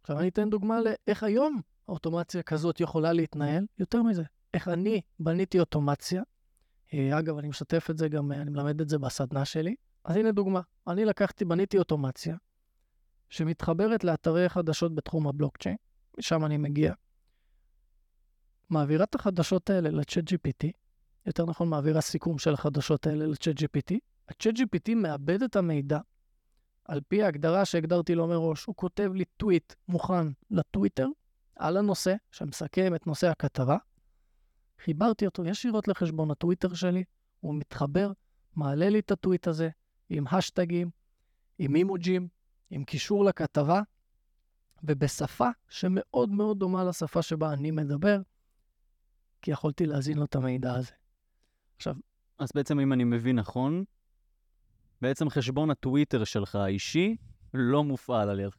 עכשיו 0.00 0.18
אני 0.18 0.28
אתן 0.28 0.50
דוגמה 0.50 0.78
לאיך 0.80 1.22
היום 1.22 1.60
אוטומציה 1.88 2.42
כזאת 2.42 2.80
יכולה 2.80 3.12
להתנהל. 3.12 3.66
יותר 3.78 4.02
מזה, 4.02 4.22
איך 4.54 4.68
אני 4.68 5.00
בניתי 5.20 5.60
אוטומציה. 5.60 6.22
אה, 6.94 7.18
אגב, 7.18 7.38
אני 7.38 7.48
משתף 7.48 7.90
את 7.90 7.98
זה 7.98 8.08
גם, 8.08 8.32
אני 8.32 8.50
מלמד 8.50 8.80
את 8.80 8.88
זה 8.88 8.98
בסדנה 8.98 9.44
שלי. 9.44 9.74
אז 10.04 10.16
הנה 10.16 10.32
דוגמה. 10.32 10.60
אני 10.86 11.04
לקחתי, 11.04 11.44
בניתי 11.44 11.78
אוטומציה 11.78 12.36
שמתחברת 13.28 14.04
לאתרי 14.04 14.48
חדשות 14.48 14.94
בתחום 14.94 15.28
הבלוקצ'יין, 15.28 15.76
משם 16.18 16.44
אני 16.44 16.56
מגיע. 16.56 16.92
מעבירה 18.70 19.04
את 19.04 19.14
החדשות 19.14 19.70
האלה 19.70 19.90
לצ'אט 19.90 20.24
GPT, 20.32 20.70
יותר 21.26 21.46
נכון, 21.46 21.68
מעבירה 21.68 22.00
סיכום 22.00 22.38
של 22.38 22.54
החדשות 22.54 23.06
האלה 23.06 23.26
לצ'אט 23.26 23.56
GPT. 23.56 23.96
הצ'אט 24.28 24.54
GPT 24.54 24.94
מאבד 24.94 25.42
את 25.42 25.56
המידע 25.56 25.98
על 26.84 27.00
פי 27.08 27.22
ההגדרה 27.22 27.64
שהגדרתי 27.64 28.14
לו 28.14 28.26
מראש. 28.26 28.64
הוא 28.64 28.74
כותב 28.74 29.10
לי 29.14 29.24
טוויט 29.36 29.74
מוכן 29.88 30.26
לטוויטר 30.50 31.08
על 31.56 31.76
הנושא, 31.76 32.14
שמסכם 32.30 32.94
את 32.94 33.06
נושא 33.06 33.28
הכתבה. 33.28 33.76
חיברתי 34.84 35.26
אותו 35.26 35.44
ישירות 35.44 35.88
לחשבון 35.88 36.30
הטוויטר 36.30 36.74
שלי, 36.74 37.04
הוא 37.40 37.54
מתחבר, 37.54 38.12
מעלה 38.56 38.88
לי 38.88 38.98
את 38.98 39.10
הטוויט 39.10 39.48
הזה 39.48 39.68
עם 40.08 40.24
השטגים, 40.30 40.90
עם 41.58 41.76
אימוג'ים, 41.76 42.28
עם 42.70 42.84
קישור 42.84 43.24
לכתבה, 43.24 43.82
ובשפה 44.82 45.48
שמאוד 45.68 46.30
מאוד 46.30 46.58
דומה 46.58 46.84
לשפה 46.84 47.22
שבה 47.22 47.52
אני 47.52 47.70
מדבר, 47.70 48.20
כי 49.42 49.50
יכולתי 49.50 49.86
להזין 49.86 50.18
לו 50.18 50.24
את 50.24 50.36
המידע 50.36 50.74
הזה. 50.74 50.92
אז 52.38 52.48
בעצם, 52.54 52.80
אם 52.80 52.92
אני 52.92 53.04
מבין 53.04 53.36
נכון, 53.36 53.84
בעצם 55.02 55.30
חשבון 55.30 55.70
הטוויטר 55.70 56.24
שלך 56.24 56.54
האישי 56.54 57.16
לא 57.54 57.84
מופעל 57.84 58.30
על 58.30 58.40
ידך. 58.40 58.56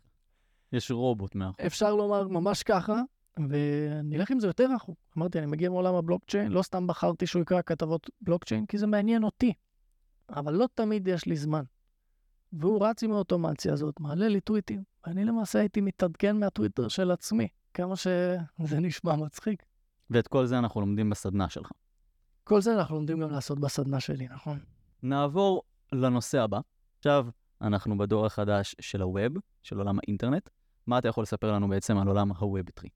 יש 0.73 0.91
רובוט 0.91 1.35
מאחור. 1.35 1.65
אפשר 1.65 1.95
לומר 1.95 2.27
ממש 2.27 2.63
ככה, 2.63 3.01
ונלך 3.49 4.31
עם 4.31 4.39
זה 4.39 4.47
יותר 4.47 4.67
רחוק. 4.75 4.97
אמרתי, 5.17 5.39
אני 5.39 5.45
מגיע 5.45 5.69
מעולם 5.69 5.95
הבלוקצ'יין, 5.95 6.51
לא 6.51 6.61
סתם 6.61 6.87
בחרתי 6.87 7.27
שהוא 7.27 7.41
יקרא 7.41 7.61
כתבות 7.61 8.09
בלוקצ'יין, 8.21 8.65
כי 8.65 8.77
זה 8.77 8.87
מעניין 8.87 9.23
אותי. 9.23 9.53
אבל 10.29 10.53
לא 10.53 10.67
תמיד 10.73 11.07
יש 11.07 11.25
לי 11.25 11.35
זמן. 11.35 11.63
והוא 12.53 12.86
רץ 12.86 13.03
עם 13.03 13.12
האוטומציה 13.12 13.74
הזאת, 13.74 14.00
מעלה 14.00 14.27
לי 14.27 14.39
טוויטים, 14.39 14.84
ואני 15.08 15.25
למעשה 15.25 15.60
הייתי 15.60 15.82
מתעדכן 15.82 16.39
מהטוויטר 16.39 16.88
של 16.88 17.12
עצמי, 17.12 17.48
כמה 17.74 17.96
שזה 17.96 18.79
נשמע 18.79 19.15
מצחיק. 19.15 19.63
ואת 20.10 20.27
כל 20.27 20.46
זה 20.46 20.60
אנחנו 20.60 20.82
לומדים 20.82 21.10
בסדנה 21.10 21.50
שלך. 21.50 21.72
כל 22.44 22.62
זה 22.62 22.75
אנחנו 22.75 22.96
לומדים 22.96 23.20
גם 23.20 23.32
לעשות 23.32 23.60
בסדנה 23.60 24.00
שלי, 24.00 24.27
נכון? 24.27 24.60
נעבור 25.03 25.63
לנושא 25.91 26.41
הבא. 26.41 26.60
עכשיו, 26.98 27.27
אנחנו 27.62 27.98
בדור 27.98 28.25
החדש 28.25 28.75
של 28.82 29.01
הווב, 29.01 29.38
של 29.63 29.77
עולם 29.77 30.00
האינטרנט. 30.00 30.50
מה 30.88 30.98
אתה 30.98 31.08
יכול 31.08 31.24
לספר 31.24 31.51
לנו 31.51 31.68
בעצם 31.68 31.98
על 31.98 32.08
עולם 32.08 32.32
הווב 32.32 32.65
3? 32.79 32.91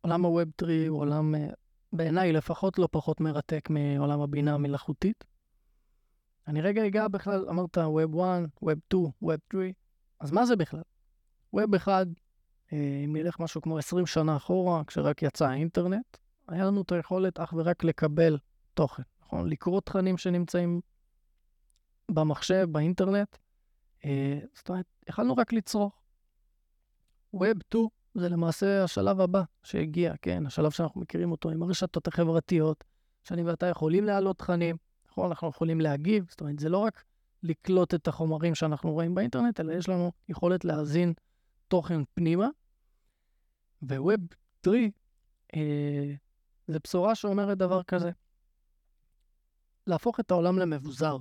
עולם 0.00 0.24
הווב 0.24 0.48
3 0.60 0.72
הוא 0.88 0.98
עולם, 1.00 1.34
אה, 1.34 1.48
בעיניי 1.92 2.32
לפחות, 2.32 2.78
לא 2.78 2.88
פחות 2.90 3.20
מרתק 3.20 3.68
מעולם 3.70 4.20
הבינה 4.20 4.54
המלאכותית. 4.54 5.24
אני 6.46 6.60
רגע 6.60 6.86
אגע 6.86 7.08
בכלל, 7.08 7.48
אמרת 7.48 7.78
ווב 7.78 8.20
1, 8.20 8.42
ווב 8.62 8.78
2, 8.88 9.04
ווב 9.22 9.36
3, 9.52 9.64
אז 10.20 10.30
מה 10.30 10.46
זה 10.46 10.56
בכלל? 10.56 10.82
ווב 11.52 11.74
1, 11.74 12.06
אה, 12.72 13.02
אם 13.04 13.16
נלך 13.16 13.40
משהו 13.40 13.60
כמו 13.62 13.78
20 13.78 14.06
שנה 14.06 14.36
אחורה, 14.36 14.84
כשרק 14.84 15.22
יצא 15.22 15.46
האינטרנט, 15.48 16.16
היה 16.48 16.64
לנו 16.64 16.82
את 16.82 16.92
היכולת 16.92 17.40
אך 17.40 17.52
ורק 17.56 17.84
לקבל 17.84 18.38
תוכן, 18.74 19.02
נכון? 19.22 19.48
לקרוא 19.48 19.80
תכנים 19.80 20.18
שנמצאים 20.18 20.80
במחשב, 22.10 22.68
באינטרנט. 22.72 23.36
אה, 24.04 24.38
זאת 24.54 24.68
אומרת, 24.68 24.86
יכלנו 25.08 25.36
רק 25.36 25.52
לצרוך. 25.52 26.00
ווב 27.34 27.62
2 27.68 27.86
זה 28.14 28.28
למעשה 28.28 28.84
השלב 28.84 29.20
הבא 29.20 29.42
שהגיע, 29.62 30.14
כן? 30.22 30.46
השלב 30.46 30.70
שאנחנו 30.70 31.00
מכירים 31.00 31.30
אותו 31.30 31.50
עם 31.50 31.62
הרשתות 31.62 32.06
החברתיות, 32.08 32.84
שאני 33.24 33.42
ואתה 33.42 33.66
יכולים 33.66 34.04
להעלות 34.04 34.38
תכנים, 34.38 34.76
נכון? 35.16 35.30
אנחנו 35.30 35.48
יכולים 35.48 35.80
להגיב, 35.80 36.26
זאת 36.30 36.40
אומרת, 36.40 36.58
זה 36.58 36.68
לא 36.68 36.78
רק 36.78 37.04
לקלוט 37.42 37.94
את 37.94 38.08
החומרים 38.08 38.54
שאנחנו 38.54 38.92
רואים 38.92 39.14
באינטרנט, 39.14 39.60
אלא 39.60 39.72
יש 39.72 39.88
לנו 39.88 40.12
יכולת 40.28 40.64
להזין 40.64 41.12
תוכן 41.68 42.00
פנימה. 42.14 42.48
וווב 43.82 44.20
3 44.64 44.76
אה, 45.54 46.14
זה 46.66 46.78
בשורה 46.84 47.14
שאומרת 47.14 47.58
דבר 47.58 47.82
כזה, 47.82 48.10
להפוך 49.86 50.20
את 50.20 50.30
העולם 50.30 50.58
למבוזר. 50.58 51.16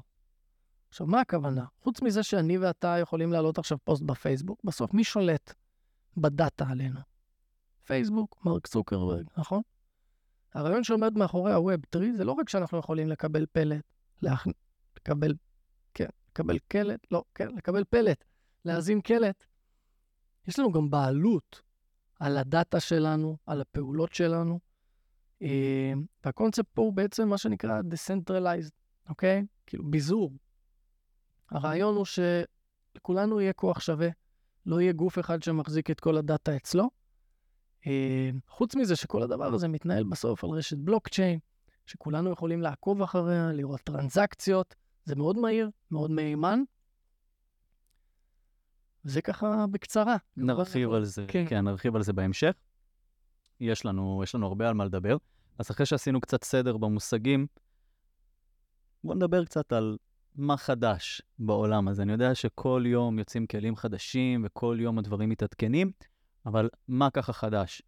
עכשיו, 0.90 1.08
מה 1.08 1.22
הכוונה? 1.22 1.66
חוץ 1.80 2.02
מזה 2.02 2.24
שאני 2.24 2.58
ואתה 2.58 2.98
יכולים 3.02 3.32
להעלות 3.32 3.58
עכשיו 3.58 3.78
פוסט 3.84 4.04
בפייסבוק, 4.04 4.60
בסוף 4.64 4.94
מי 4.94 5.04
שולט 5.04 5.54
בדאטה 6.18 6.66
עלינו? 6.70 7.00
פייסבוק, 7.84 8.38
מרק 8.46 8.68
צוקרברג, 8.68 9.28
נכון? 9.38 9.62
הרעיון 10.56 10.84
שעומד 10.84 11.18
מאחורי 11.18 11.54
ה-Web 11.54 11.82
3 11.96 12.08
זה 12.16 12.24
לא 12.24 12.32
רק 12.32 12.50
שאנחנו 12.50 12.78
יכולים 12.78 13.08
לקבל 13.08 13.46
פלט, 13.52 13.84
להכ... 14.22 14.48
לקבל, 14.98 15.34
כן, 15.94 16.08
לקבל 16.30 16.58
קלט, 16.68 17.00
לא, 17.12 17.24
כן, 17.36 17.56
לקבל 17.56 17.84
פלט, 17.84 18.24
להזין 18.66 19.02
קלט. 19.02 19.46
יש 20.48 20.60
לנו 20.60 20.72
גם 20.72 20.90
בעלות 20.90 21.62
על 22.20 22.38
הדאטה 22.38 22.80
שלנו, 22.80 23.38
על 23.46 23.62
הפעולות 23.62 24.14
שלנו, 24.14 24.60
אה, 25.42 25.94
והקונספט 26.26 26.68
פה 26.74 26.82
הוא 26.82 26.94
בעצם 26.94 27.28
מה 27.28 27.38
שנקרא 27.38 27.82
Decentralized, 27.82 28.72
אוקיי? 29.10 29.46
כאילו 29.68 29.84
ביזור. 29.84 30.32
הרעיון 31.52 31.96
הוא 31.96 32.06
שלכולנו 32.06 33.42
יהיה 33.42 33.54
כוח 33.54 33.80
שווה, 33.80 34.10
לא 34.66 34.82
יהיה 34.82 34.94
גוף 34.94 35.20
אחד 35.20 35.44
שמחזיק 35.44 35.92
את 35.92 36.00
כל 36.00 36.18
הדאטה 36.18 36.56
אצלו. 36.56 36.90
אה, 37.88 38.30
חוץ 38.48 38.76
מזה 38.76 38.96
שכל 38.96 39.24
הדבר 39.24 39.54
הזה 39.54 39.68
מתנהל 39.68 40.04
בסוף 40.04 40.44
על 40.44 40.50
רשת 40.50 40.78
בלוקצ'יין, 40.78 41.40
שכולנו 41.86 42.32
יכולים 42.32 42.62
לעקוב 42.62 43.02
אחריה, 43.02 43.52
לראות 43.52 43.82
טרנזקציות, 43.82 44.76
זה 45.06 45.16
מאוד 45.16 45.38
מהיר, 45.38 45.70
מאוד 45.92 46.12
מהימן. 46.12 46.60
זה 49.04 49.22
ככה 49.22 49.66
בקצרה. 49.72 50.18
נרחיב 50.38 50.92
על 50.92 51.06
זה, 51.06 51.26
כן. 51.28 51.46
כן, 51.50 51.62
נרחיב 51.62 51.96
על 51.96 52.04
זה 52.04 52.14
בהמשך. 52.14 52.54
יש 53.60 53.86
לנו, 53.86 54.22
יש 54.24 54.36
לנו 54.36 54.48
הרבה 54.48 54.68
על 54.68 54.74
מה 54.74 54.86
לדבר. 54.86 55.18
אז 55.58 55.72
אחרי 55.72 55.86
שעשינו 55.86 56.22
קצת 56.22 56.44
סדר 56.44 56.78
במושגים, 56.78 57.48
בואו 59.04 59.16
נדבר 59.16 59.46
קצת 59.46 59.74
על 59.74 59.98
מה 60.36 60.58
חדש 60.58 61.22
בעולם 61.40 61.88
הזה. 61.88 62.02
אני 62.02 62.12
יודע 62.12 62.36
שכל 62.36 62.84
יום 62.86 63.20
יוצאים 63.20 63.48
כלים 63.48 63.76
חדשים 63.76 64.46
וכל 64.46 64.78
יום 64.80 65.00
הדברים 65.00 65.30
מתעדכנים, 65.30 65.92
אבל 66.46 66.70
מה 66.88 67.10
ככה 67.10 67.34
חדש? 67.34 67.82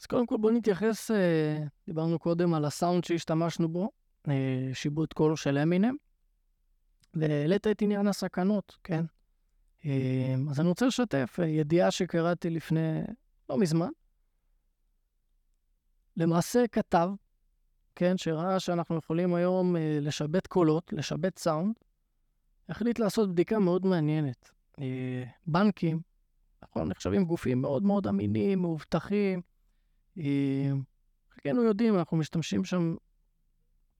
אז 0.00 0.06
קודם 0.06 0.26
כל 0.26 0.36
בואו 0.36 0.52
נתייחס, 0.52 1.10
אה, 1.10 1.64
דיברנו 1.86 2.18
קודם 2.18 2.54
על 2.54 2.64
הסאונד 2.64 3.04
שהשתמשנו 3.04 3.68
בו, 3.68 3.90
אה, 4.28 4.70
שיבוט 4.74 5.12
קול 5.12 5.36
של 5.36 5.58
אמינם, 5.58 5.96
והעלית 7.14 7.66
את 7.66 7.82
עניין 7.82 8.06
הסכנות, 8.06 8.76
כן? 8.84 9.04
אה, 9.84 10.34
אז 10.50 10.60
אני 10.60 10.68
רוצה 10.68 10.86
לשתף 10.86 11.38
ידיעה 11.46 11.90
שקראתי 11.90 12.50
לפני 12.50 13.00
לא 13.48 13.58
מזמן. 13.58 13.90
למעשה 16.16 16.64
כתב, 16.72 17.08
כן, 17.94 18.18
שראה 18.18 18.60
שאנחנו 18.60 18.96
יכולים 18.96 19.34
היום 19.34 19.76
לשבת 20.00 20.46
קולות, 20.46 20.92
לשבת 20.92 21.38
סאונד, 21.38 21.74
החליט 22.68 22.98
לעשות 22.98 23.30
בדיקה 23.30 23.58
מאוד 23.58 23.86
מעניינת. 23.86 24.50
בנקים, 25.46 26.00
נכון, 26.62 26.88
נחשבים 26.88 27.24
גופים 27.24 27.62
מאוד 27.62 27.82
מאוד 27.82 28.06
אמינים, 28.06 28.58
מאובטחים. 28.58 29.42
אה, 30.18 30.70
חלקנו 31.34 31.62
יודעים, 31.62 31.98
אנחנו 31.98 32.16
משתמשים 32.16 32.64
שם 32.64 32.94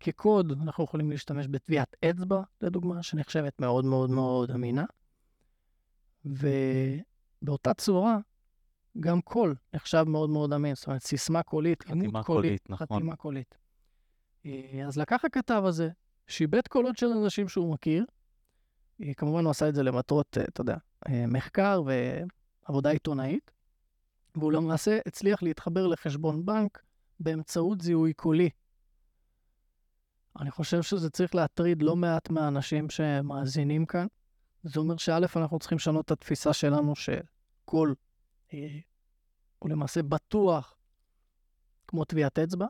כקוד, 0.01 0.53
אנחנו 0.63 0.85
יכולים 0.85 1.11
להשתמש 1.11 1.49
בטביעת 1.49 1.97
אצבע, 2.05 2.43
לדוגמה, 2.61 3.03
שנחשבת 3.03 3.61
מאוד 3.61 3.85
מאוד 3.85 4.11
מאוד 4.11 4.51
אמינה. 4.51 4.85
ובאותה 6.25 7.75
צורה, 7.75 8.19
גם 9.01 9.21
קול 9.21 9.55
נחשב 9.75 10.05
מאוד 10.09 10.31
מאוד 10.31 10.53
אמין, 10.53 10.75
זאת 10.75 10.87
אומרת, 10.87 11.03
סיסמה 11.03 11.43
קולית, 11.43 11.83
חתימה 11.83 12.23
קולית, 12.23 12.71
נכון. 12.71 12.87
חתימה 12.87 13.17
קולית. 13.17 13.59
אה, 14.47 14.85
אז 14.87 14.99
לקח 14.99 15.25
הכתב 15.25 15.63
הזה, 15.67 15.89
שיבט 16.27 16.69
קולות 16.69 16.97
של 16.97 17.07
אנשים 17.07 17.49
שהוא 17.49 17.73
מכיר, 17.73 18.05
אה, 19.03 19.15
כמובן 19.15 19.45
הוא 19.45 19.51
עשה 19.51 19.69
את 19.69 19.75
זה 19.75 19.83
למטרות, 19.83 20.39
אתה 20.49 20.61
יודע, 20.61 20.77
מחקר 21.29 21.83
ועבודה 22.69 22.91
עיתונאית, 22.91 23.51
והוא 24.35 24.53
למעשה 24.53 24.99
הצליח 25.07 25.43
להתחבר 25.43 25.87
לחשבון 25.87 26.47
בנק 26.47 26.83
באמצעות 27.21 27.81
זיהוי 27.81 28.13
קולי. 28.13 28.51
אני 30.41 30.51
חושב 30.51 30.83
שזה 30.83 31.11
צריך 31.11 31.35
להטריד 31.35 31.83
לא 31.83 31.97
מעט 31.97 32.31
מהאנשים 32.31 32.91
שמאזינים 32.91 33.87
כאן. 33.87 34.07
זה 34.63 34.81
אומר 34.81 34.97
שא', 34.97 35.19
אנחנו 35.37 35.59
צריכים 35.59 35.77
לשנות 35.77 36.05
את 36.05 36.11
התפיסה 36.11 36.53
שלנו 36.53 36.95
שקול 36.97 37.95
אה, 38.55 38.79
הוא 39.59 39.71
למעשה 39.71 40.03
בטוח 40.03 40.77
כמו 41.89 42.05
טביעת 42.05 42.39
אצבע, 42.39 42.67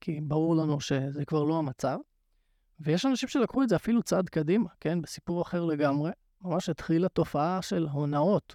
כי 0.00 0.20
ברור 0.20 0.56
לנו 0.56 0.80
שזה 0.80 1.24
כבר 1.24 1.44
לא 1.44 1.58
המצב. 1.58 1.98
ויש 2.80 3.06
אנשים 3.06 3.28
שלקחו 3.28 3.62
את 3.62 3.68
זה 3.68 3.76
אפילו 3.76 4.02
צעד 4.02 4.28
קדימה, 4.28 4.68
כן? 4.80 5.02
בסיפור 5.02 5.42
אחר 5.42 5.64
לגמרי, 5.64 6.10
ממש 6.40 6.68
התחילה 6.68 7.08
תופעה 7.08 7.62
של 7.62 7.86
הונאות, 7.92 8.54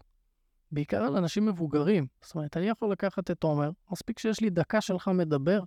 בעיקר 0.71 1.03
על 1.03 1.17
אנשים 1.17 1.45
מבוגרים. 1.45 2.07
זאת 2.21 2.35
אומרת, 2.35 2.57
אני 2.57 2.69
יכול 2.69 2.91
לקחת 2.91 3.31
את 3.31 3.43
עומר, 3.43 3.71
מספיק 3.91 4.19
שיש 4.19 4.39
לי 4.39 4.49
דקה 4.49 4.81
שלך 4.81 5.07
מדבר, 5.07 5.63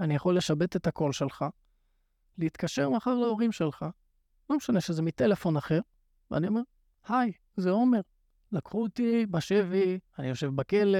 אני 0.00 0.14
יכול 0.14 0.36
לשבת 0.36 0.76
את 0.76 0.86
הקול 0.86 1.12
שלך, 1.12 1.44
להתקשר 2.38 2.90
מחר 2.90 3.14
להורים 3.14 3.52
שלך, 3.52 3.86
לא 4.50 4.56
משנה 4.56 4.80
שזה 4.80 5.02
מטלפון 5.02 5.56
אחר, 5.56 5.80
ואני 6.30 6.48
אומר, 6.48 6.60
היי, 7.08 7.32
זה 7.56 7.70
עומר. 7.70 8.00
לקחו 8.52 8.82
אותי 8.82 9.26
בשבי, 9.26 9.98
אני 10.18 10.28
יושב 10.28 10.46
בכלא, 10.54 10.98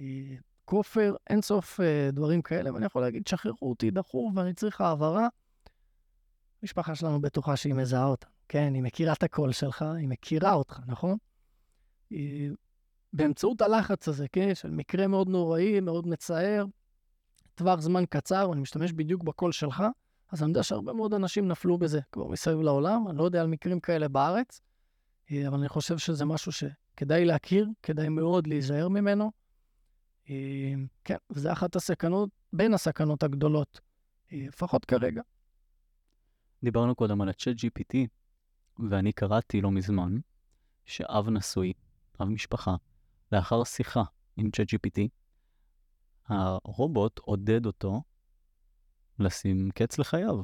אה, 0.00 0.04
כופר, 0.64 1.14
אין 1.30 1.42
סוף 1.42 1.80
אה, 1.80 2.10
דברים 2.12 2.42
כאלה, 2.42 2.74
ואני 2.74 2.86
יכול 2.86 3.02
להגיד, 3.02 3.26
שחררו 3.26 3.70
אותי 3.70 3.90
דחוף 3.90 4.32
ואני 4.36 4.54
צריך 4.54 4.80
העברה. 4.80 5.28
המשפחה 6.62 6.94
שלנו 6.94 7.20
בטוחה 7.20 7.56
שהיא 7.56 7.74
מזהה 7.74 8.04
אותה, 8.04 8.26
כן? 8.48 8.74
היא 8.74 8.82
מכירה 8.82 9.12
את 9.12 9.22
הקול 9.22 9.52
שלך, 9.52 9.82
היא 9.82 10.08
מכירה 10.08 10.52
אותך, 10.52 10.80
נכון? 10.86 11.16
היא... 12.10 12.50
באמצעות 13.12 13.60
הלחץ 13.60 14.08
הזה, 14.08 14.26
כן? 14.32 14.54
של 14.54 14.70
מקרה 14.70 15.06
מאוד 15.06 15.28
נוראי, 15.28 15.80
מאוד 15.80 16.06
מצער, 16.06 16.64
טווח 17.54 17.80
זמן 17.80 18.04
קצר, 18.10 18.46
ואני 18.50 18.60
משתמש 18.60 18.92
בדיוק 18.92 19.22
בקול 19.22 19.52
שלך, 19.52 19.84
אז 20.32 20.42
אני 20.42 20.50
יודע 20.50 20.62
שהרבה 20.62 20.92
מאוד 20.92 21.14
אנשים 21.14 21.48
נפלו 21.48 21.78
בזה 21.78 22.00
כבר 22.12 22.28
מסביב 22.28 22.60
לעולם, 22.60 23.08
אני 23.08 23.18
לא 23.18 23.24
יודע 23.24 23.40
על 23.40 23.46
מקרים 23.46 23.80
כאלה 23.80 24.08
בארץ, 24.08 24.60
אה, 25.30 25.48
אבל 25.48 25.58
אני 25.58 25.68
חושב 25.68 25.98
שזה 25.98 26.24
משהו 26.24 26.52
שכדאי 26.52 27.24
להכיר, 27.24 27.68
כדאי 27.82 28.08
מאוד 28.08 28.46
להיזהר 28.46 28.88
ממנו. 28.88 29.30
אה, 30.30 30.74
כן, 31.04 31.16
וזה 31.30 31.52
אחת 31.52 31.76
הסכנות, 31.76 32.30
בין 32.52 32.74
הסכנות 32.74 33.22
הגדולות, 33.22 33.80
אה, 34.32 34.44
לפחות 34.48 34.84
כרגע. 34.84 35.22
דיברנו 36.62 36.94
קודם 36.94 37.20
על 37.20 37.28
ה-chat 37.28 37.56
GPT, 37.56 37.96
ואני 38.90 39.12
קראתי 39.12 39.60
לא 39.60 39.70
מזמן 39.70 40.18
שאב 40.84 41.28
נשוי, 41.28 41.72
אב 42.20 42.28
משפחה, 42.28 42.76
לאחר 43.32 43.64
שיחה 43.64 44.02
עם 44.36 44.46
chat 44.46 44.66
GPT, 44.74 45.08
הרובוט 46.28 47.18
עודד 47.18 47.66
אותו 47.66 48.02
לשים 49.18 49.70
קץ 49.74 49.98
לחייו. 49.98 50.42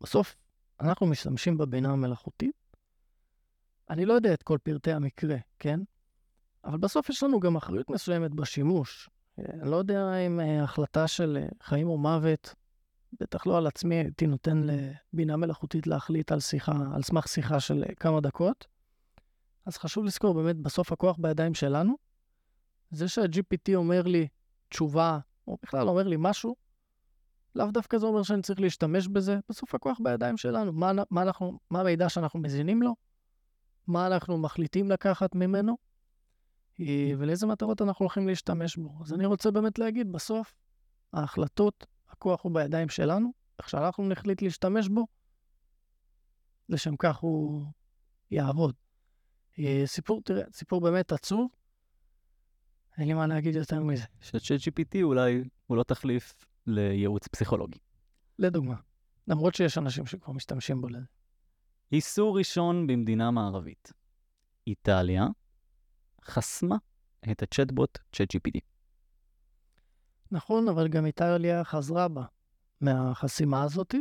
בסוף, 0.00 0.36
אנחנו 0.80 1.06
משתמשים 1.06 1.58
בבינה 1.58 1.92
המלאכותית. 1.92 2.76
אני 3.90 4.04
לא 4.04 4.14
יודע 4.14 4.34
את 4.34 4.42
כל 4.42 4.58
פרטי 4.62 4.92
המקרה, 4.92 5.36
כן? 5.58 5.80
אבל 6.64 6.78
בסוף 6.78 7.08
יש 7.08 7.22
לנו 7.22 7.40
גם 7.40 7.56
אחריות 7.56 7.90
מסוימת 7.90 8.34
בשימוש. 8.34 9.10
אה, 9.38 9.44
אני 9.60 9.70
לא 9.70 9.76
יודע 9.76 10.26
אם 10.26 10.40
אה, 10.40 10.62
החלטה 10.62 11.08
של 11.08 11.38
אה, 11.40 11.48
חיים 11.62 11.88
או 11.88 11.98
מוות, 11.98 12.54
בטח 13.20 13.46
לא 13.46 13.58
על 13.58 13.66
עצמי, 13.66 13.94
הייתי 13.94 14.26
נותן 14.26 14.62
לבינה 14.62 15.36
מלאכותית 15.36 15.86
להחליט 15.86 16.32
על 16.32 16.40
שיחה, 16.40 16.72
על 16.94 17.02
סמך 17.02 17.28
שיחה 17.28 17.60
של 17.60 17.84
כמה 17.96 18.20
דקות. 18.20 18.66
אז 19.66 19.76
חשוב 19.76 20.04
לזכור, 20.04 20.34
באמת, 20.34 20.56
בסוף 20.56 20.92
הכוח 20.92 21.16
בידיים 21.20 21.54
שלנו. 21.54 21.96
זה 22.90 23.08
שה-GPT 23.08 23.74
אומר 23.74 24.02
לי 24.02 24.28
תשובה, 24.68 25.18
או 25.46 25.56
בכלל 25.62 25.88
אומר 25.88 26.02
לי 26.02 26.16
משהו, 26.18 26.56
לאו 27.54 27.70
דווקא 27.70 27.98
זה 27.98 28.06
אומר 28.06 28.22
שאני 28.22 28.42
צריך 28.42 28.60
להשתמש 28.60 29.08
בזה. 29.08 29.38
בסוף 29.48 29.74
הכוח 29.74 29.98
בידיים 30.02 30.36
שלנו. 30.36 30.72
מה, 30.72 30.92
מה, 31.10 31.22
אנחנו, 31.22 31.58
מה 31.70 31.80
המידע 31.80 32.08
שאנחנו 32.08 32.40
מזינים 32.40 32.82
לו? 32.82 32.94
מה 33.86 34.06
אנחנו 34.06 34.38
מחליטים 34.38 34.90
לקחת 34.90 35.34
ממנו? 35.34 35.76
אה, 36.80 37.12
ולאיזה 37.18 37.46
מטרות 37.46 37.82
אנחנו 37.82 38.02
הולכים 38.02 38.28
להשתמש 38.28 38.76
בו. 38.76 38.98
אז 39.02 39.12
אני 39.12 39.26
רוצה 39.26 39.50
באמת 39.50 39.78
להגיד, 39.78 40.12
בסוף, 40.12 40.54
ההחלטות, 41.12 41.86
הכוח 42.08 42.44
הוא 42.44 42.52
בידיים 42.52 42.88
שלנו, 42.88 43.32
איך 43.58 43.68
שאנחנו 43.68 44.08
נחליט 44.08 44.42
להשתמש 44.42 44.88
בו, 44.88 45.06
לשם 46.68 46.96
כך 46.96 47.16
הוא 47.16 47.64
יעבוד. 48.30 48.74
אה, 49.58 49.82
סיפור, 49.86 50.22
תראה, 50.22 50.42
סיפור 50.52 50.80
באמת 50.80 51.12
עצוב, 51.12 51.50
אין 52.98 53.08
לי 53.08 53.14
מה 53.14 53.26
להגיד 53.26 53.54
יותר 53.54 53.80
מזה. 53.80 54.04
ש-chat 54.20 54.60
GPT 54.68 55.02
אולי 55.02 55.44
הוא 55.66 55.76
לא 55.76 55.82
תחליף 55.82 56.34
לייעוץ 56.66 57.28
פסיכולוגי. 57.28 57.78
לדוגמה, 58.38 58.74
למרות 59.28 59.54
שיש 59.54 59.78
אנשים 59.78 60.06
שכבר 60.06 60.32
משתמשים 60.32 60.80
בו 60.80 60.88
לזה. 60.88 61.06
איסור 61.92 62.38
ראשון 62.38 62.86
במדינה 62.86 63.30
מערבית. 63.30 63.92
איטליה 64.66 65.26
חסמה 66.24 66.76
את 67.30 67.42
הצ'טבוט 67.42 67.98
ChatGPT. 68.16 68.60
נכון, 70.30 70.68
אבל 70.68 70.88
גם 70.88 71.06
איטליה 71.06 71.64
חזרה 71.64 72.08
בה 72.08 72.22
מהחסימה 72.80 73.62
הזאת. 73.62 73.94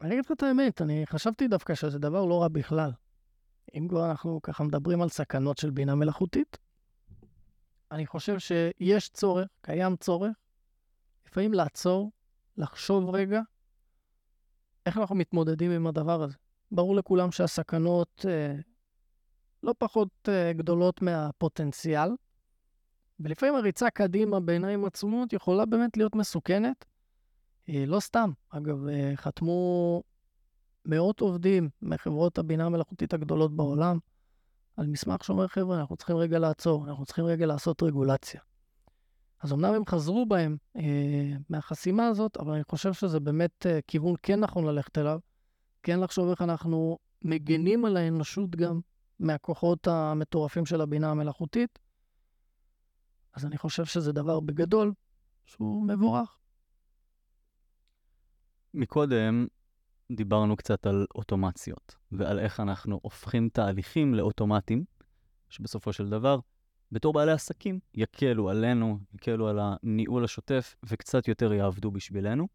אני 0.00 0.14
אגיד 0.14 0.24
לך 0.24 0.32
את 0.32 0.42
האמת, 0.42 0.82
אני 0.82 1.06
חשבתי 1.06 1.48
דווקא 1.48 1.74
שזה 1.74 1.98
דבר 1.98 2.24
לא 2.24 2.42
רע 2.42 2.48
בכלל. 2.48 2.90
אם 3.74 3.88
כבר 3.88 4.10
אנחנו 4.10 4.42
ככה 4.42 4.64
מדברים 4.64 5.02
על 5.02 5.08
סכנות 5.08 5.58
של 5.58 5.70
בינה 5.70 5.94
מלאכותית, 5.94 6.58
אני 7.90 8.06
חושב 8.06 8.38
שיש 8.38 9.08
צורך, 9.08 9.48
קיים 9.60 9.96
צורך, 9.96 10.36
לפעמים 11.26 11.54
לעצור, 11.54 12.10
לחשוב 12.56 13.10
רגע, 13.10 13.40
איך 14.86 14.96
אנחנו 14.96 15.14
מתמודדים 15.14 15.70
עם 15.70 15.86
הדבר 15.86 16.22
הזה. 16.22 16.34
ברור 16.72 16.96
לכולם 16.96 17.32
שהסכנות 17.32 18.26
אה, 18.28 18.54
לא 19.62 19.74
פחות 19.78 20.28
אה, 20.28 20.52
גדולות 20.52 21.02
מהפוטנציאל, 21.02 22.08
ולפעמים 23.20 23.54
הריצה 23.54 23.90
קדימה 23.90 24.40
בעיניים 24.40 24.84
עצומות 24.84 25.32
יכולה 25.32 25.66
באמת 25.66 25.96
להיות 25.96 26.14
מסוכנת. 26.14 26.84
אה, 27.68 27.84
לא 27.86 28.00
סתם, 28.00 28.30
אגב, 28.50 28.88
אה, 28.88 29.12
חתמו 29.16 30.02
מאות 30.84 31.20
עובדים 31.20 31.68
מחברות 31.82 32.38
הבינה 32.38 32.66
המלאכותית 32.66 33.14
הגדולות 33.14 33.56
בעולם 33.56 33.98
על 34.76 34.86
מסמך 34.86 35.24
שאומר, 35.24 35.48
חבר'ה, 35.48 35.80
אנחנו 35.80 35.96
צריכים 35.96 36.16
רגע 36.16 36.38
לעצור, 36.38 36.88
אנחנו 36.88 37.06
צריכים 37.06 37.24
רגע 37.24 37.46
לעשות 37.46 37.82
רגולציה. 37.82 38.40
אז 39.40 39.52
אמנם 39.52 39.74
הם 39.74 39.86
חזרו 39.86 40.26
בהם 40.26 40.56
אה, 40.76 41.32
מהחסימה 41.50 42.06
הזאת, 42.06 42.36
אבל 42.36 42.52
אני 42.52 42.64
חושב 42.64 42.92
שזה 42.92 43.20
באמת 43.20 43.66
אה, 43.66 43.78
כיוון 43.86 44.14
כן 44.22 44.40
נכון 44.40 44.64
ללכת 44.66 44.98
אליו, 44.98 45.18
כן 45.82 46.00
לחשוב 46.00 46.30
איך 46.30 46.42
אנחנו 46.42 46.98
מגנים 47.22 47.84
על 47.84 47.96
האנושות 47.96 48.50
גם 48.50 48.80
מהכוחות 49.18 49.88
המטורפים 49.88 50.66
של 50.66 50.80
הבינה 50.80 51.10
המלאכותית. 51.10 51.78
אז 53.34 53.46
אני 53.46 53.58
חושב 53.58 53.84
שזה 53.84 54.12
דבר 54.12 54.40
בגדול 54.40 54.92
שהוא 55.46 55.86
מבורך. 55.86 56.37
מקודם 58.78 59.46
דיברנו 60.12 60.56
קצת 60.56 60.86
על 60.86 61.06
אוטומציות, 61.14 61.96
ועל 62.12 62.38
איך 62.38 62.60
אנחנו 62.60 63.00
הופכים 63.02 63.48
תהליכים 63.48 64.14
לאוטומטיים, 64.14 64.84
שבסופו 65.48 65.92
של 65.92 66.08
דבר, 66.08 66.38
בתור 66.92 67.12
בעלי 67.12 67.32
עסקים, 67.32 67.80
יקלו 67.94 68.50
עלינו, 68.50 68.98
יקלו 69.14 69.48
על 69.48 69.58
הניהול 69.62 70.24
השוטף, 70.24 70.76
וקצת 70.84 71.28
יותר 71.28 71.52
יעבדו 71.52 71.90
בשבילנו. 71.90 72.48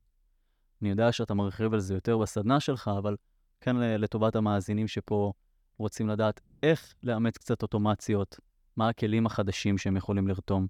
אני 0.81 0.89
יודע 0.89 1.11
שאתה 1.11 1.33
מרחיב 1.33 1.73
על 1.73 1.79
זה 1.79 1.93
יותר 1.93 2.17
בסדנה 2.17 2.59
שלך, 2.59 2.91
אבל 2.97 3.15
כן 3.61 3.75
לטובת 3.75 4.35
המאזינים 4.35 4.87
שפה 4.87 5.33
רוצים 5.77 6.09
לדעת 6.09 6.41
איך 6.63 6.93
לאמץ 7.03 7.37
קצת 7.37 7.61
אוטומציות, 7.61 8.39
מה 8.77 8.89
הכלים 8.89 9.25
החדשים 9.25 9.77
שהם 9.77 9.97
יכולים 9.97 10.27
לרתום. 10.27 10.67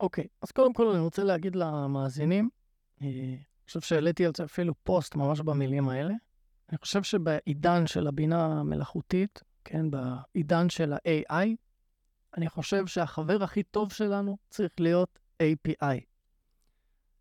אוקיי, 0.00 0.26
אז 0.42 0.50
קודם 0.50 0.72
כל 0.72 0.86
אני 0.86 1.00
רוצה 1.00 1.24
להגיד 1.24 1.56
למאזינים, 1.56 2.48
אה, 3.02 3.34
חושב 3.66 3.80
שהעליתי 3.80 4.26
על 4.26 4.32
זה 4.36 4.44
אפילו 4.44 4.74
פוסט 4.82 5.14
ממש 5.14 5.40
במילים 5.40 5.88
האלה. 5.88 6.14
אני 6.68 6.78
חושב 6.78 7.02
שבעידן 7.02 7.86
של 7.86 8.06
הבינה 8.06 8.46
המלאכותית, 8.46 9.42
כן, 9.64 9.86
בעידן 9.90 10.68
של 10.68 10.92
ה-AI, 10.92 11.46
אני 12.36 12.48
חושב 12.48 12.86
שהחבר 12.86 13.42
הכי 13.42 13.62
טוב 13.62 13.92
שלנו 13.92 14.38
צריך 14.50 14.72
להיות 14.80 15.18
API. 15.42 16.00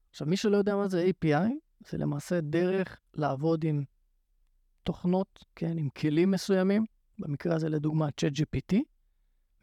עכשיו, 0.09 0.27
מי 0.27 0.37
שלא 0.37 0.57
יודע 0.57 0.75
מה 0.75 0.87
זה 0.87 1.09
API, 1.09 1.51
זה 1.89 1.97
למעשה 1.97 2.41
דרך 2.41 2.99
לעבוד 3.13 3.63
עם 3.63 3.83
תוכנות, 4.83 5.45
כן, 5.55 5.77
עם 5.77 5.89
כלים 5.89 6.31
מסוימים, 6.31 6.85
במקרה 7.19 7.55
הזה 7.55 7.69
לדוגמה 7.69 8.07
ChatGPT, 8.07 8.77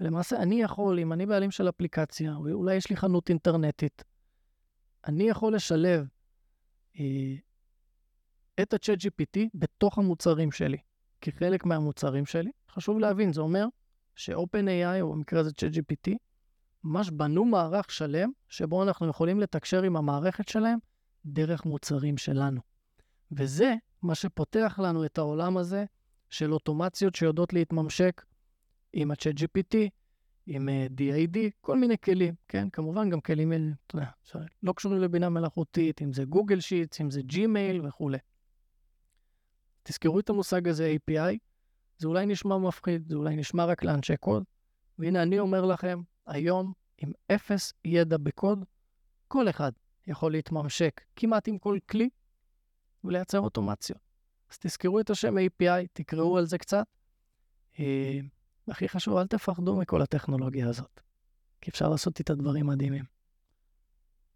ולמעשה 0.01 0.43
אני 0.43 0.63
יכול, 0.63 0.99
אם 0.99 1.13
אני 1.13 1.27
בעלים 1.27 1.51
של 1.51 1.69
אפליקציה, 1.69 2.35
או 2.35 2.49
אולי 2.53 2.75
יש 2.75 2.91
לי 2.91 2.97
חנות 2.97 3.29
אינטרנטית, 3.29 4.05
אני 5.07 5.29
יכול 5.29 5.55
לשלב 5.55 6.07
אה, 6.99 7.35
את 8.63 8.75
ה-ChatGPT 8.75 9.41
בתוך 9.55 9.99
המוצרים 9.99 10.53
שלי, 10.53 10.79
כחלק 11.21 11.65
מהמוצרים 11.65 12.27
שלי. 12.27 12.51
חשוב 12.71 12.99
להבין, 12.99 13.33
זה 13.33 13.41
אומר 13.41 13.67
ש-OpenAI, 14.17 15.01
או 15.01 15.13
במקרה 15.13 15.41
הזה 15.41 15.51
ChatGPT, 15.51 16.13
ממש 16.85 17.11
בנו 17.11 17.45
מערך 17.45 17.91
שלם, 17.91 18.31
שבו 18.49 18.83
אנחנו 18.83 19.09
יכולים 19.09 19.41
לתקשר 19.41 19.83
עם 19.83 19.97
המערכת 19.97 20.49
שלהם 20.49 20.79
דרך 21.27 21.65
מוצרים 21.65 22.17
שלנו. 22.17 22.61
וזה 23.33 23.75
מה 24.03 24.15
שפותח 24.15 24.79
לנו 24.83 25.05
את 25.05 25.19
העולם 25.19 25.57
הזה 25.57 25.85
של 26.31 26.53
אוטומציות 26.53 27.15
שיודעות 27.15 27.53
להתממשק 27.53 28.25
עם 28.93 29.11
ה-chat 29.11 29.39
GPT, 29.39 29.77
עם 30.51 30.69
אה, 30.69 31.03
אה, 31.37 31.49
כל 31.61 31.79
מיני 31.79 31.99
כלים, 31.99 32.35
כן? 32.49 32.71
כמובן 32.71 33.11
גם 33.11 33.21
כלים, 33.21 33.53
אה, 33.53 33.59
אתה 33.87 33.97
יודע, 33.97 34.07
לא 34.63 34.73
קשורים 34.73 35.01
לבינה 35.01 35.29
מלאכותית, 35.29 36.03
אם 36.03 36.13
זה 36.13 36.25
Google 36.25 36.61
Sheets, 36.61 37.01
אם 37.01 37.11
זה 37.11 37.23
Gmail 37.23 37.87
וכולי. 37.87 38.19
תזכרו 39.83 40.21
את 40.21 40.31
המושג 40.31 40.69
הזה 40.69 40.97
API, 40.97 41.37
זה 41.99 42.09
אולי 42.09 42.27
נשמע 42.27 42.59
מפחיד, 42.59 43.09
זה 43.09 43.17
אולי 43.17 43.37
נשמע 43.37 43.65
רק 43.65 43.85
לאנשי 43.85 44.17
קוד, 44.17 44.45
והנה 44.99 45.23
אני 45.23 45.39
אומר 45.39 45.65
לכם, 45.65 46.01
היום, 46.27 46.73
עם 46.99 47.13
אפס 47.33 47.73
ידע 47.85 48.17
בקוד, 48.17 48.65
כל 49.29 49.49
אחד 49.49 49.73
יכול 50.07 50.33
להתממשק 50.33 51.01
כמעט 51.17 51.49
עם 51.49 51.59
כל 51.59 51.79
כלי 51.91 52.09
ולייצר 53.05 53.41
אוטומציות. 53.41 54.01
אז 54.51 54.59
תזכרו 54.59 55.01
את 55.01 55.11
השם 55.11 55.35
API, 55.39 55.87
תקראו 55.93 56.39
על 56.39 56.47
זה 56.47 56.59
קצת. 56.59 56.87
והכי 58.69 58.89
חשוב, 58.89 59.17
אל 59.17 59.27
תפחדו 59.27 59.77
מכל 59.77 60.03
הטכנולוגיה 60.03 60.69
הזאת, 60.69 61.01
כי 61.61 61.71
אפשר 61.71 61.89
לעשות 61.89 62.19
איתה 62.19 62.35
דברים 62.35 62.67
מדהימים. 62.67 63.05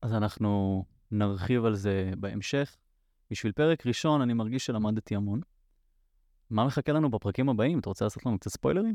אז 0.03 0.12
אנחנו 0.12 0.85
נרחיב 1.11 1.64
על 1.64 1.75
זה 1.75 2.11
בהמשך. 2.18 2.77
בשביל 3.31 3.53
פרק 3.53 3.87
ראשון, 3.87 4.21
אני 4.21 4.33
מרגיש 4.33 4.66
שלמדתי 4.66 5.16
המון. 5.16 5.40
מה 6.51 6.64
מחכה 6.64 6.92
לנו 6.92 7.11
בפרקים 7.11 7.49
הבאים? 7.49 7.79
אתה 7.79 7.88
רוצה 7.88 8.05
לעשות 8.05 8.27
לנו 8.27 8.38
קצת 8.38 8.51
ספוילרים? 8.51 8.95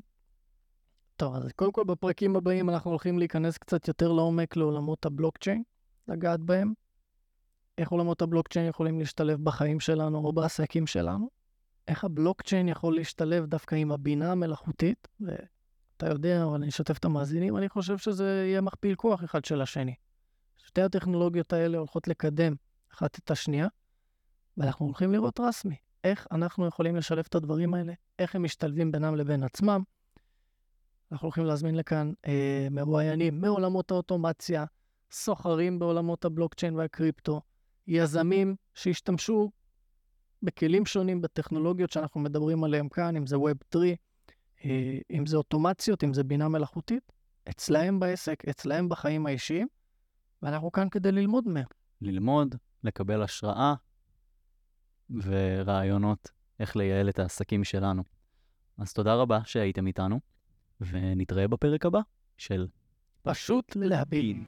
טוב, 1.16 1.36
אז 1.36 1.52
קודם 1.56 1.72
כל 1.72 1.84
בפרקים 1.84 2.36
הבאים 2.36 2.70
אנחנו 2.70 2.92
הולכים 2.92 3.20
להיכנס 3.20 3.58
קצת 3.58 3.88
יותר 3.88 4.12
לעומק 4.12 4.56
לעולמות 4.56 5.06
הבלוקצ'יין, 5.06 5.64
לגעת 6.08 6.40
בהם. 6.40 6.74
איך 7.78 7.90
עולמות 7.90 8.22
הבלוקצ'יין 8.22 8.68
יכולים 8.68 9.00
להשתלב 9.00 9.44
בחיים 9.44 9.80
שלנו 9.80 10.18
או 10.18 10.34
בעסקים 10.34 10.88
שלנו. 10.88 11.30
איך 11.88 12.04
הבלוקצ'יין 12.04 12.70
יכול 12.70 12.96
להשתלב 12.96 13.46
דווקא 13.46 13.76
עם 13.76 13.92
הבינה 13.92 14.32
המלאכותית, 14.32 15.08
ואתה 15.20 16.10
יודע, 16.10 16.44
אבל 16.44 16.56
אני 16.56 16.70
אשתף 16.70 16.98
את 16.98 17.06
המאזינים, 17.06 17.58
אני 17.58 17.70
חושב 17.70 17.98
שזה 17.98 18.44
יהיה 18.48 18.62
מכפיל 18.62 18.96
כוח 18.96 19.24
אחד 19.24 19.46
של 19.46 19.62
השני. 19.62 19.96
שתי 20.58 20.82
הטכנולוגיות 20.82 21.54
האלה 21.54 21.78
הולכות 21.78 22.08
לקדם 22.08 22.54
אחת 22.94 23.20
את 23.20 23.32
השנייה, 23.32 23.68
ואנחנו 24.58 24.86
הולכים 24.86 25.12
לראות 25.12 25.40
רסמי 25.40 25.76
איך 26.04 26.28
אנחנו 26.32 26.68
יכולים 26.68 26.96
לשלב 26.96 27.26
את 27.30 27.36
הדברים 27.36 27.74
האלה, 27.74 27.94
איך 28.20 28.36
הם 28.36 28.44
משתלבים 28.44 28.92
בינם 28.92 29.16
לבין 29.16 29.44
עצמם. 29.44 29.84
אנחנו 31.12 31.26
הולכים 31.26 31.46
להזמין 31.46 31.76
לכאן 31.76 32.12
אה, 32.28 32.68
מרואיינים 32.72 33.42
מעולמות 33.42 33.92
האוטומציה, 33.92 34.66
סוחרים 35.12 35.80
בעולמות 35.80 36.26
הבלוקצ'יין 36.26 36.76
והקריפטו, 36.76 37.42
יזמים 37.88 38.56
שהשתמשו 38.74 39.52
בכלים 40.44 40.86
שונים, 40.86 41.22
בטכנולוגיות 41.22 41.92
שאנחנו 41.92 42.20
מדברים 42.20 42.64
עליהן 42.64 42.90
כאן, 42.90 43.16
אם 43.16 43.28
זה 43.28 43.36
Web 43.36 43.66
3, 43.72 43.84
אה, 44.66 44.98
אם 45.12 45.26
זה 45.26 45.38
אוטומציות, 45.38 46.04
אם 46.04 46.14
זה 46.14 46.24
בינה 46.24 46.48
מלאכותית, 46.48 47.12
אצלהם 47.50 48.00
בעסק, 48.00 48.46
אצלהם 48.50 48.90
בחיים 48.90 49.26
האישיים, 49.26 49.68
ואנחנו 50.42 50.72
כאן 50.72 50.90
כדי 50.90 51.12
ללמוד 51.12 51.48
מהם. 51.48 51.66
ללמוד, 52.02 52.56
לקבל 52.84 53.22
השראה 53.24 53.74
ורעיונות 55.10 56.32
איך 56.60 56.76
לייעל 56.76 57.10
את 57.10 57.20
העסקים 57.20 57.64
שלנו. 57.64 58.04
אז 58.78 58.94
תודה 58.94 59.16
רבה 59.16 59.40
שהייתם 59.46 59.88
איתנו, 59.88 60.20
ונתראה 60.82 61.48
בפרק 61.48 61.86
הבא 61.86 62.00
של 62.38 62.68
פשוט 63.22 63.76
להבין. 63.76 64.46